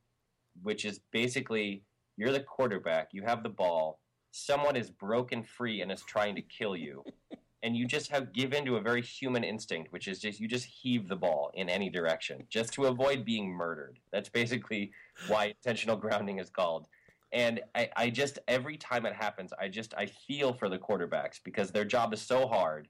[0.61, 1.83] which is basically
[2.17, 3.99] you're the quarterback, you have the ball,
[4.31, 7.03] someone is broken free and is trying to kill you.
[7.63, 10.65] and you just have given to a very human instinct, which is just you just
[10.65, 13.99] heave the ball in any direction just to avoid being murdered.
[14.11, 14.91] That's basically
[15.27, 16.87] why intentional grounding is called.
[17.31, 21.39] And I, I just every time it happens, I just I feel for the quarterbacks
[21.43, 22.87] because their job is so hard.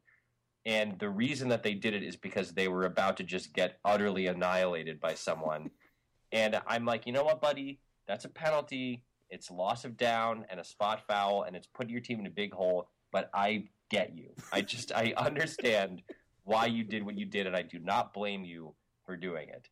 [0.66, 3.80] And the reason that they did it is because they were about to just get
[3.84, 5.72] utterly annihilated by someone.
[6.32, 7.80] and I'm like, you know what, buddy?
[8.08, 12.02] That's a penalty it's loss of down and a spot foul, and it's putting your
[12.02, 12.90] team in a big hole.
[13.12, 14.30] But I get you.
[14.52, 16.02] I just I understand
[16.44, 18.74] why you did what you did, and I do not blame you
[19.06, 19.68] for doing it.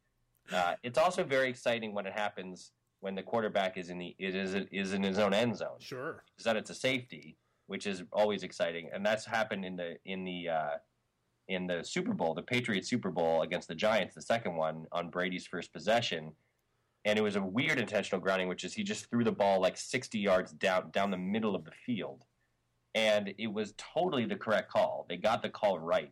[0.53, 4.35] Uh, it's also very exciting when it happens when the quarterback is in the it
[4.35, 5.79] is is in his own end zone.
[5.79, 7.37] Sure, is that it's a safety,
[7.67, 10.77] which is always exciting, and that's happened in the in the uh,
[11.47, 15.09] in the Super Bowl, the Patriots Super Bowl against the Giants, the second one on
[15.09, 16.33] Brady's first possession
[17.07, 19.77] and it was a weird intentional grounding, which is he just threw the ball like
[19.77, 22.25] 60 yards down down the middle of the field,
[22.93, 25.05] and it was totally the correct call.
[25.07, 26.11] They got the call right,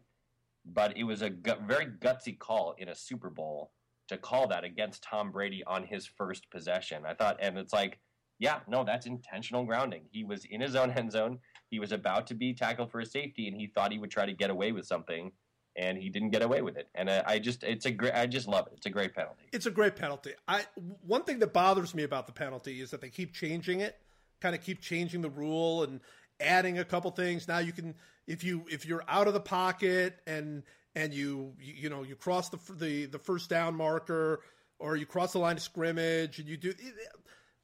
[0.66, 3.72] but it was a gu- very gutsy call in a Super Bowl
[4.08, 7.04] to call that against Tom Brady on his first possession.
[7.06, 8.00] I thought, and it's like,
[8.40, 10.04] yeah, no, that's intentional grounding.
[10.12, 11.40] He was in his own end zone.
[11.70, 14.26] He was about to be tackled for a safety, and he thought he would try
[14.26, 15.34] to get away with something
[15.76, 16.88] and he didn't get away with it.
[16.96, 18.74] And I, just, it's a great, I just love it.
[18.78, 19.44] It's a great penalty.
[19.52, 20.32] It's a great penalty.
[20.48, 20.66] I
[21.06, 23.98] one thing that bothers me about the penalty is that they keep changing it,
[24.42, 26.00] kind of keep changing the rule and
[26.40, 27.48] adding a couple things.
[27.48, 27.96] Now you can,
[28.28, 30.64] if you if you're out of the pocket and
[30.96, 34.42] and you you, you know you cross the the the first down marker.
[34.80, 36.74] or you cross the line of scrimmage and you do.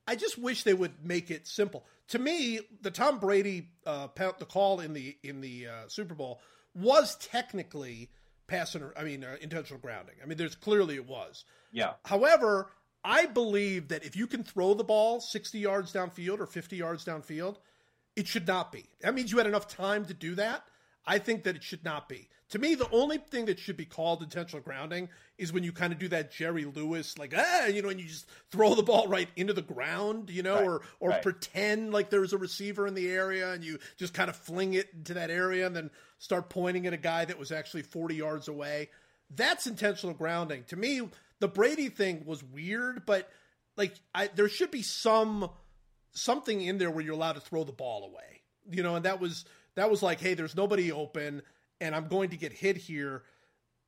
[0.08, 1.86] I just wish they would make it simple.
[2.10, 6.42] To me, the Tom Brady uh, the call in the in the uh, Super Bowl
[6.76, 8.10] was technically
[8.48, 8.84] passing.
[8.98, 10.16] I mean, uh, intentional grounding.
[10.22, 11.46] I mean, there's clearly it was.
[11.72, 11.94] Yeah.
[12.06, 12.70] However,
[13.04, 17.06] I believe that if you can throw the ball 60 yards downfield or 50 yards
[17.06, 17.58] downfield,
[18.16, 18.86] it should not be.
[19.02, 20.64] That means you had enough time to do that.
[21.06, 22.30] I think that it should not be.
[22.52, 25.94] To me, the only thing that should be called intentional grounding is when you kind
[25.94, 29.08] of do that Jerry Lewis, like ah, you know, and you just throw the ball
[29.08, 31.22] right into the ground, you know, right, or or right.
[31.22, 34.90] pretend like there's a receiver in the area and you just kind of fling it
[34.94, 35.90] into that area and then
[36.20, 38.90] start pointing at a guy that was actually 40 yards away.
[39.34, 40.66] That's intentional grounding.
[40.66, 41.02] To me,
[41.40, 43.30] the Brady thing was weird, but
[43.78, 45.50] like I, there should be some
[46.12, 49.22] something in there where you're allowed to throw the ball away, you know, and that
[49.22, 49.46] was
[49.76, 51.42] that was like, hey, there's nobody open,
[51.82, 53.24] and I'm going to get hit here.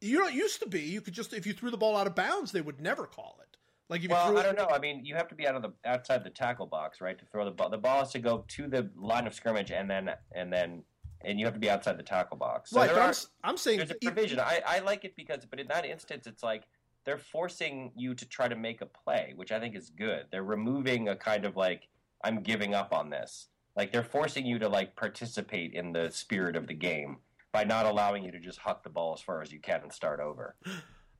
[0.02, 2.08] You know, it used to be you could just if you threw the ball out
[2.08, 3.58] of bounds, they would never call it.
[3.90, 4.68] Like if well, you threw I don't know.
[4.74, 7.26] I mean, you have to be out of the outside the tackle box, right, to
[7.26, 7.70] throw the ball.
[7.70, 10.84] The ball has to go to the line of scrimmage, and then and then
[11.24, 12.72] and you have to be outside the tackle box.
[12.72, 12.92] So right.
[12.92, 13.14] Are, I'm,
[13.44, 14.40] I'm saying there's a provision.
[14.40, 16.64] I, I like it because, but in that instance, it's like
[17.06, 20.26] they're forcing you to try to make a play, which I think is good.
[20.32, 21.88] They're removing a kind of like
[22.24, 23.48] I'm giving up on this.
[23.76, 27.18] Like they're forcing you to like participate in the spirit of the game
[27.54, 29.94] by not allowing you to just huck the ball as far as you can and
[29.94, 30.56] start over.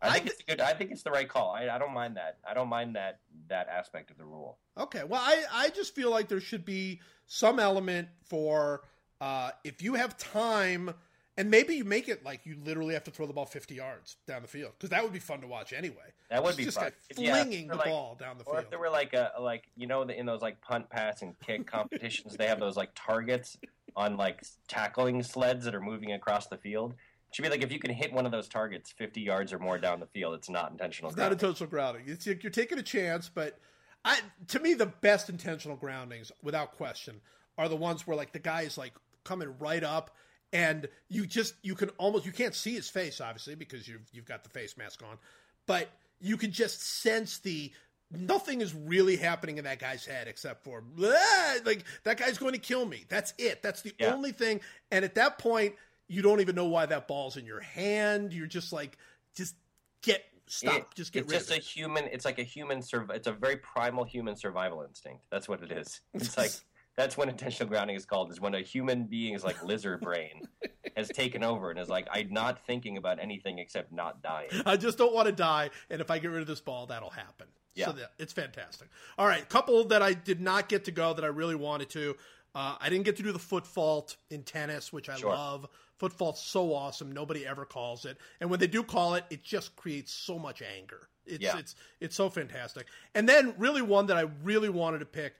[0.02, 0.60] I think I, it's good.
[0.60, 1.52] I think it's the right call.
[1.52, 2.38] I, I don't mind that.
[2.46, 4.58] I don't mind that that aspect of the rule.
[4.78, 5.04] Okay.
[5.06, 8.82] Well, I I just feel like there should be some element for
[9.22, 10.94] uh, if you have time
[11.38, 14.18] and maybe you make it like you literally have to throw the ball 50 yards
[14.28, 16.12] down the field because that would be fun to watch anyway.
[16.30, 16.92] That would be just fun.
[17.14, 18.56] flinging yeah, the like, ball down the or field.
[18.58, 21.40] Or if there were like a like you know in those like punt, pass, and
[21.40, 23.58] kick competitions, they have those like targets
[23.96, 26.94] on like tackling sleds that are moving across the field.
[26.94, 29.60] It should be like if you can hit one of those targets 50 yards or
[29.60, 31.10] more down the field, it's not intentional.
[31.10, 31.38] It's grounding.
[31.38, 32.04] not intentional grounding.
[32.08, 33.58] It's you're taking a chance, but
[34.06, 34.20] I
[34.50, 37.22] to me the best intentional groundings, without question,
[37.58, 40.12] are the ones where like the guy is like coming right up
[40.52, 44.26] and you just you can almost you can't see his face obviously because you've you've
[44.26, 45.18] got the face mask on,
[45.66, 45.90] but
[46.20, 47.72] you can just sense the
[48.16, 52.60] nothing is really happening in that guy's head except for like that guy's going to
[52.60, 53.06] kill me.
[53.10, 53.62] That's it.
[53.62, 54.14] That's the yeah.
[54.14, 54.62] only thing.
[54.92, 55.76] And at that point,
[56.08, 58.34] you don't even know why that ball's in your hand.
[58.34, 58.98] You're just like,
[59.36, 59.56] just
[60.02, 60.76] get stop.
[60.76, 62.06] It, just get it's rid just of a human.
[62.06, 62.80] It's like a human.
[62.80, 65.24] Surv- it's a very primal human survival instinct.
[65.32, 66.02] That's what it is.
[66.14, 66.52] It's like
[66.96, 70.48] that's when intentional grounding is called is when a human being is like lizard brain
[70.98, 74.78] has taken over and is like i'm not thinking about anything except not dying I
[74.78, 77.48] just don't want to die, and if I get rid of this ball, that'll happen.
[77.76, 77.88] Yeah.
[77.88, 78.88] So that, it's fantastic.
[79.18, 82.16] All right, couple that I did not get to go that I really wanted to.
[82.56, 85.32] Uh, I didn't get to do the foot fault in tennis, which I Sure.
[85.32, 85.68] love.
[85.98, 87.12] Foot fault's so awesome.
[87.12, 90.62] Nobody ever calls it, and when they do call it, it just creates so much
[90.62, 91.08] anger.
[91.26, 91.58] It's Yeah.
[91.58, 92.86] it's it's so fantastic.
[93.16, 95.34] And then really one that I really wanted to pick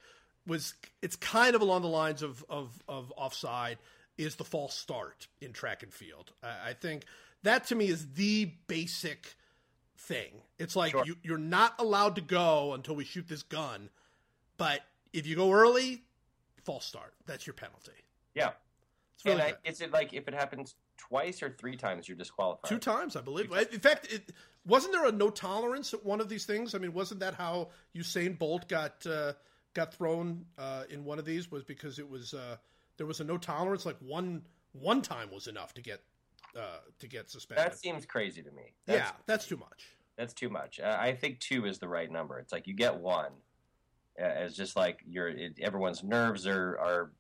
[0.48, 3.78] was it's kind of along the lines of of, of offside
[4.18, 6.32] is the false start in track and field.
[6.42, 7.04] I, I think
[7.44, 9.36] that to me is the basic
[10.04, 10.42] thing.
[10.60, 11.04] It's like Sure.
[11.06, 13.90] you, you're not allowed to go until we shoot this gun,
[14.58, 14.82] but
[15.14, 16.04] if you go early,
[16.64, 17.14] false start.
[17.26, 17.92] That's your penalty.
[18.36, 18.52] yeah
[19.16, 22.18] It's really and I, is it like if it happens twice or three times you're
[22.18, 23.52] disqualified Two times, I believe.
[23.52, 24.32] In fact, it,
[24.66, 26.74] wasn't there a no tolerance at one of these things?
[26.76, 29.34] I mean, wasn't that how Usain Bolt got uh,
[29.74, 31.52] got thrown uh, in one of these?
[31.52, 32.56] Was because it was uh,
[32.98, 33.86] there was a no tolerance.
[33.86, 36.02] Like one one time was enough to get
[36.58, 37.66] uh, to get suspended.
[37.66, 39.88] that seems crazy to me that's, yeah, that's too much.
[40.18, 42.96] that's too much Uh, i think two is the right number it's like you get
[42.96, 43.32] one
[44.20, 47.12] uh, as just like your it, everyone's nerves are are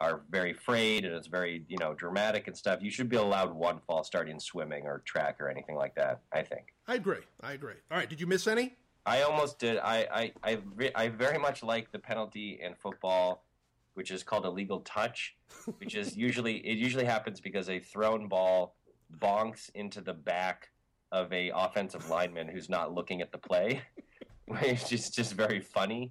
[0.00, 3.54] are very frayed and it's very you know dramatic and stuff you should be allowed
[3.54, 7.20] one false start in swimming or track or anything like that i think I agree.
[7.40, 7.76] I agree.
[7.92, 8.76] All right, did you miss any?
[9.06, 9.78] I almost did.
[9.78, 13.44] I I I, re- I very much like the penalty in football,
[13.94, 15.36] which is called a legal touch,
[15.78, 18.76] which is usually it usually happens because a thrown ball
[19.18, 20.70] bonks into the back
[21.10, 23.82] of a offensive lineman who's not looking at the play,
[24.46, 26.10] which is just very funny.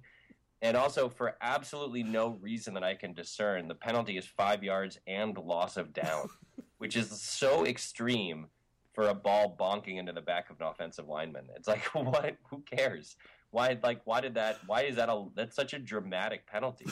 [0.62, 4.96] And also, for absolutely no reason that I can discern, the penalty is five yards
[5.08, 6.28] and loss of down,
[6.78, 8.46] which is so extreme
[8.92, 11.46] for a ball bonking into the back of an offensive lineman.
[11.56, 12.36] It's like, what?
[12.50, 13.16] Who cares?
[13.50, 13.76] Why?
[13.82, 14.60] Like, why did that?
[14.66, 15.24] Why is that a?
[15.34, 16.86] That's such a dramatic penalty.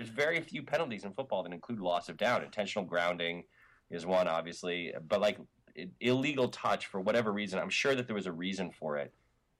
[0.00, 2.42] There's very few penalties in football that include loss of down.
[2.42, 3.44] Intentional grounding
[3.90, 5.36] is one, obviously, but like
[6.00, 7.58] illegal touch for whatever reason.
[7.58, 9.12] I'm sure that there was a reason for it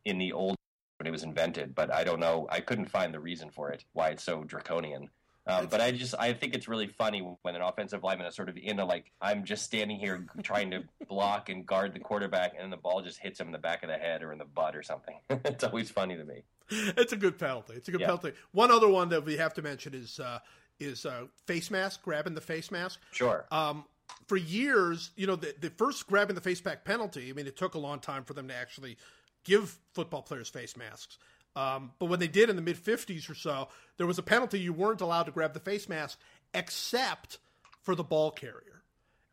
[0.07, 0.57] in the old
[0.99, 2.49] when it was invented, but I don't know.
[2.51, 3.85] I couldn't find the reason for it.
[3.93, 5.11] Why it's so draconian.
[5.47, 8.49] Um, but I just I think it's really funny when an offensive lineman is sort
[8.49, 12.55] of in a like I'm just standing here trying to block and guard the quarterback,
[12.59, 14.47] and the ball just hits him in the back of the head or in the
[14.47, 15.17] butt or something.
[15.29, 16.45] it's always funny to me.
[16.71, 17.75] It's a good penalty.
[17.75, 18.07] It's a good yeah.
[18.07, 18.33] penalty.
[18.53, 20.39] One other one that we have to mention is uh,
[20.79, 23.01] is uh, face mask, grabbing the face mask.
[23.13, 23.45] Sure.
[23.51, 23.85] Um,
[24.27, 27.31] for years, you know, the, the first grabbing the face mask penalty.
[27.31, 28.97] I mean, it took a long time for them to actually
[29.45, 31.19] give football players face masks.
[31.57, 34.61] Um, but when they did in the mid 50s or so, there was a penalty.
[34.61, 36.19] You weren't allowed to grab the face mask
[36.55, 37.39] except
[37.83, 38.83] for the ball carrier.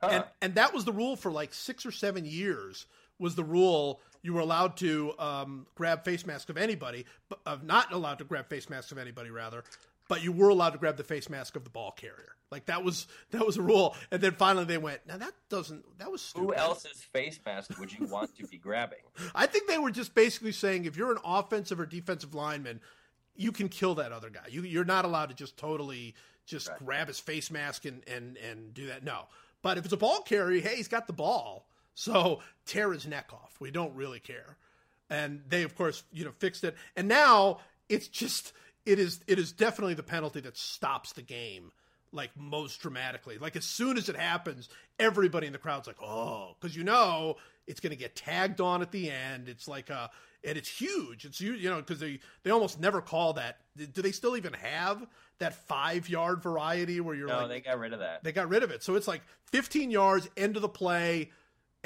[0.02, 0.10] Huh.
[0.12, 2.86] And, and that was the rule for like six or seven years
[3.20, 7.56] was the rule you were allowed to um, grab face masks of anybody, but uh,
[7.64, 9.64] not allowed to grab face masks of anybody rather,
[10.10, 12.36] but you were allowed to grab the face mask of the ball carrier.
[12.52, 15.00] Like that was that was a rule, and then finally they went.
[15.08, 16.46] Now that doesn't that was stupid.
[16.46, 19.00] Who else's face mask would you want to be grabbing?
[19.36, 22.82] I think they were just basically saying if you're an offensive or defensive lineman,
[23.34, 24.44] you can kill that other guy.
[24.50, 26.16] You you're not allowed to just totally
[26.46, 26.86] just right.
[26.86, 29.06] grab his face mask and and and do that.
[29.06, 29.28] No,
[29.62, 31.66] but if it's a ball carrier, hey, he's got the ball,
[31.98, 33.56] so tear his neck off.
[33.60, 34.56] We don't really care.
[35.10, 38.54] And they of course you know fixed it, and now it's just
[38.86, 41.72] it is it is definitely the penalty that stops the game
[42.12, 43.38] like most dramatically.
[43.38, 44.70] Like as soon as it happens,
[45.00, 48.82] everybody in the crowd's like, "Oh," because you know it's going to get tagged on
[48.82, 49.50] at the end.
[49.50, 50.12] It's like a
[50.44, 51.26] and it's huge.
[51.26, 53.58] It's you know because they they almost never call that.
[53.76, 55.06] Do they still even have
[55.40, 57.50] that five yard variety where you're no, like?
[57.50, 58.24] they got rid of that.
[58.24, 58.84] They got rid of it.
[58.84, 59.22] So it's like
[59.52, 61.32] 15 yards, end of the play,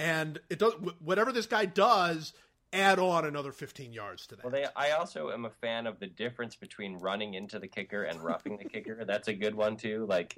[0.01, 2.33] and it does whatever this guy does
[2.73, 4.43] add on another 15 yards to that.
[4.43, 8.03] Well, they, I also am a fan of the difference between running into the kicker
[8.03, 9.05] and roughing the kicker.
[9.07, 10.05] That's a good one too.
[10.09, 10.37] Like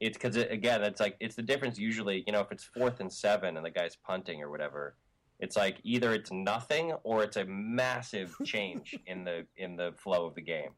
[0.00, 1.78] it's because it, again, it's like it's the difference.
[1.78, 4.96] Usually, you know, if it's fourth and seven and the guy's punting or whatever,
[5.38, 10.26] it's like either it's nothing or it's a massive change in the in the flow
[10.26, 10.70] of the game.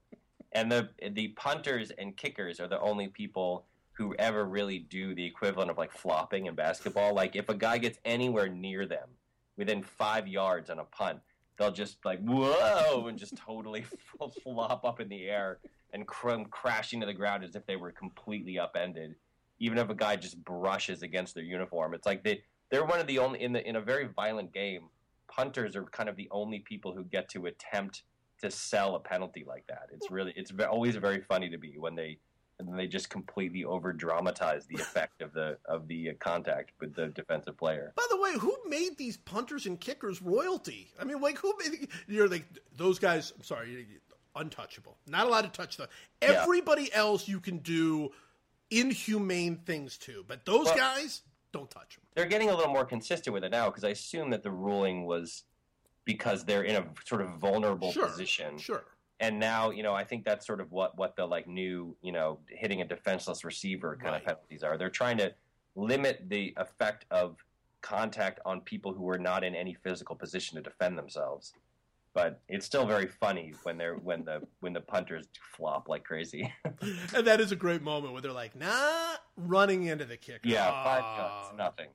[0.52, 3.64] And the the punters and kickers are the only people
[3.96, 7.14] who ever really do the equivalent of like flopping in basketball.
[7.14, 9.08] Like if a guy gets anywhere near them
[9.56, 11.20] within five yards on a punt,
[11.58, 13.84] they'll just like whoa and just totally
[14.42, 15.58] flop up in the air
[15.94, 19.14] and come crashing to the ground as if they were completely upended.
[19.58, 23.06] Even if a guy just brushes against their uniform, it's like they they're one of
[23.06, 24.82] the only in the in a very violent game.
[25.28, 28.02] Punters are kind of the only people who get to attempt
[28.42, 29.88] to sell a penalty like that.
[29.90, 32.18] It's really it's always very funny to me when they
[32.58, 36.94] and then they just completely over dramatize the effect of the of the contact with
[36.94, 37.92] the defensive player.
[37.96, 40.90] By the way, who made these punters and kickers royalty?
[41.00, 42.46] I mean, like who made you're like
[42.76, 43.32] those guys?
[43.36, 43.86] I'm sorry,
[44.34, 45.88] untouchable, not allowed to touch them.
[46.22, 47.00] Everybody yeah.
[47.00, 48.10] else you can do
[48.70, 52.04] inhumane things to, but those well, guys don't touch them.
[52.14, 55.04] They're getting a little more consistent with it now because I assume that the ruling
[55.04, 55.44] was
[56.04, 58.58] because they're in a sort of vulnerable sure, position.
[58.58, 58.84] Sure
[59.20, 62.12] and now you know I think that's sort of what what the like new you
[62.12, 64.20] know hitting a defenseless receiver kind right.
[64.20, 64.76] of penalties are.
[64.76, 65.32] They're trying to
[65.74, 67.36] limit the effect of
[67.82, 71.52] contact on people who are not in any physical position to defend themselves.
[72.14, 76.50] But it's still very funny when they're when the when the punters flop like crazy.
[77.14, 80.40] and that is a great moment where they're like, "Nah," running into the kicker.
[80.48, 81.88] Yeah, oh, five ah, yards, nothing.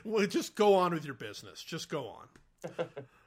[0.04, 1.62] well, just go on with your business.
[1.62, 2.78] Just go on.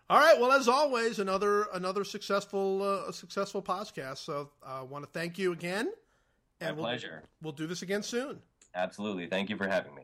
[0.09, 0.39] All right.
[0.39, 4.17] Well, as always, another another successful uh, successful podcast.
[4.19, 5.91] So I uh, want to thank you again.
[6.61, 7.23] And My we'll, pleasure.
[7.41, 8.39] We'll do this again soon.
[8.75, 9.27] Absolutely.
[9.27, 10.01] Thank you for having me.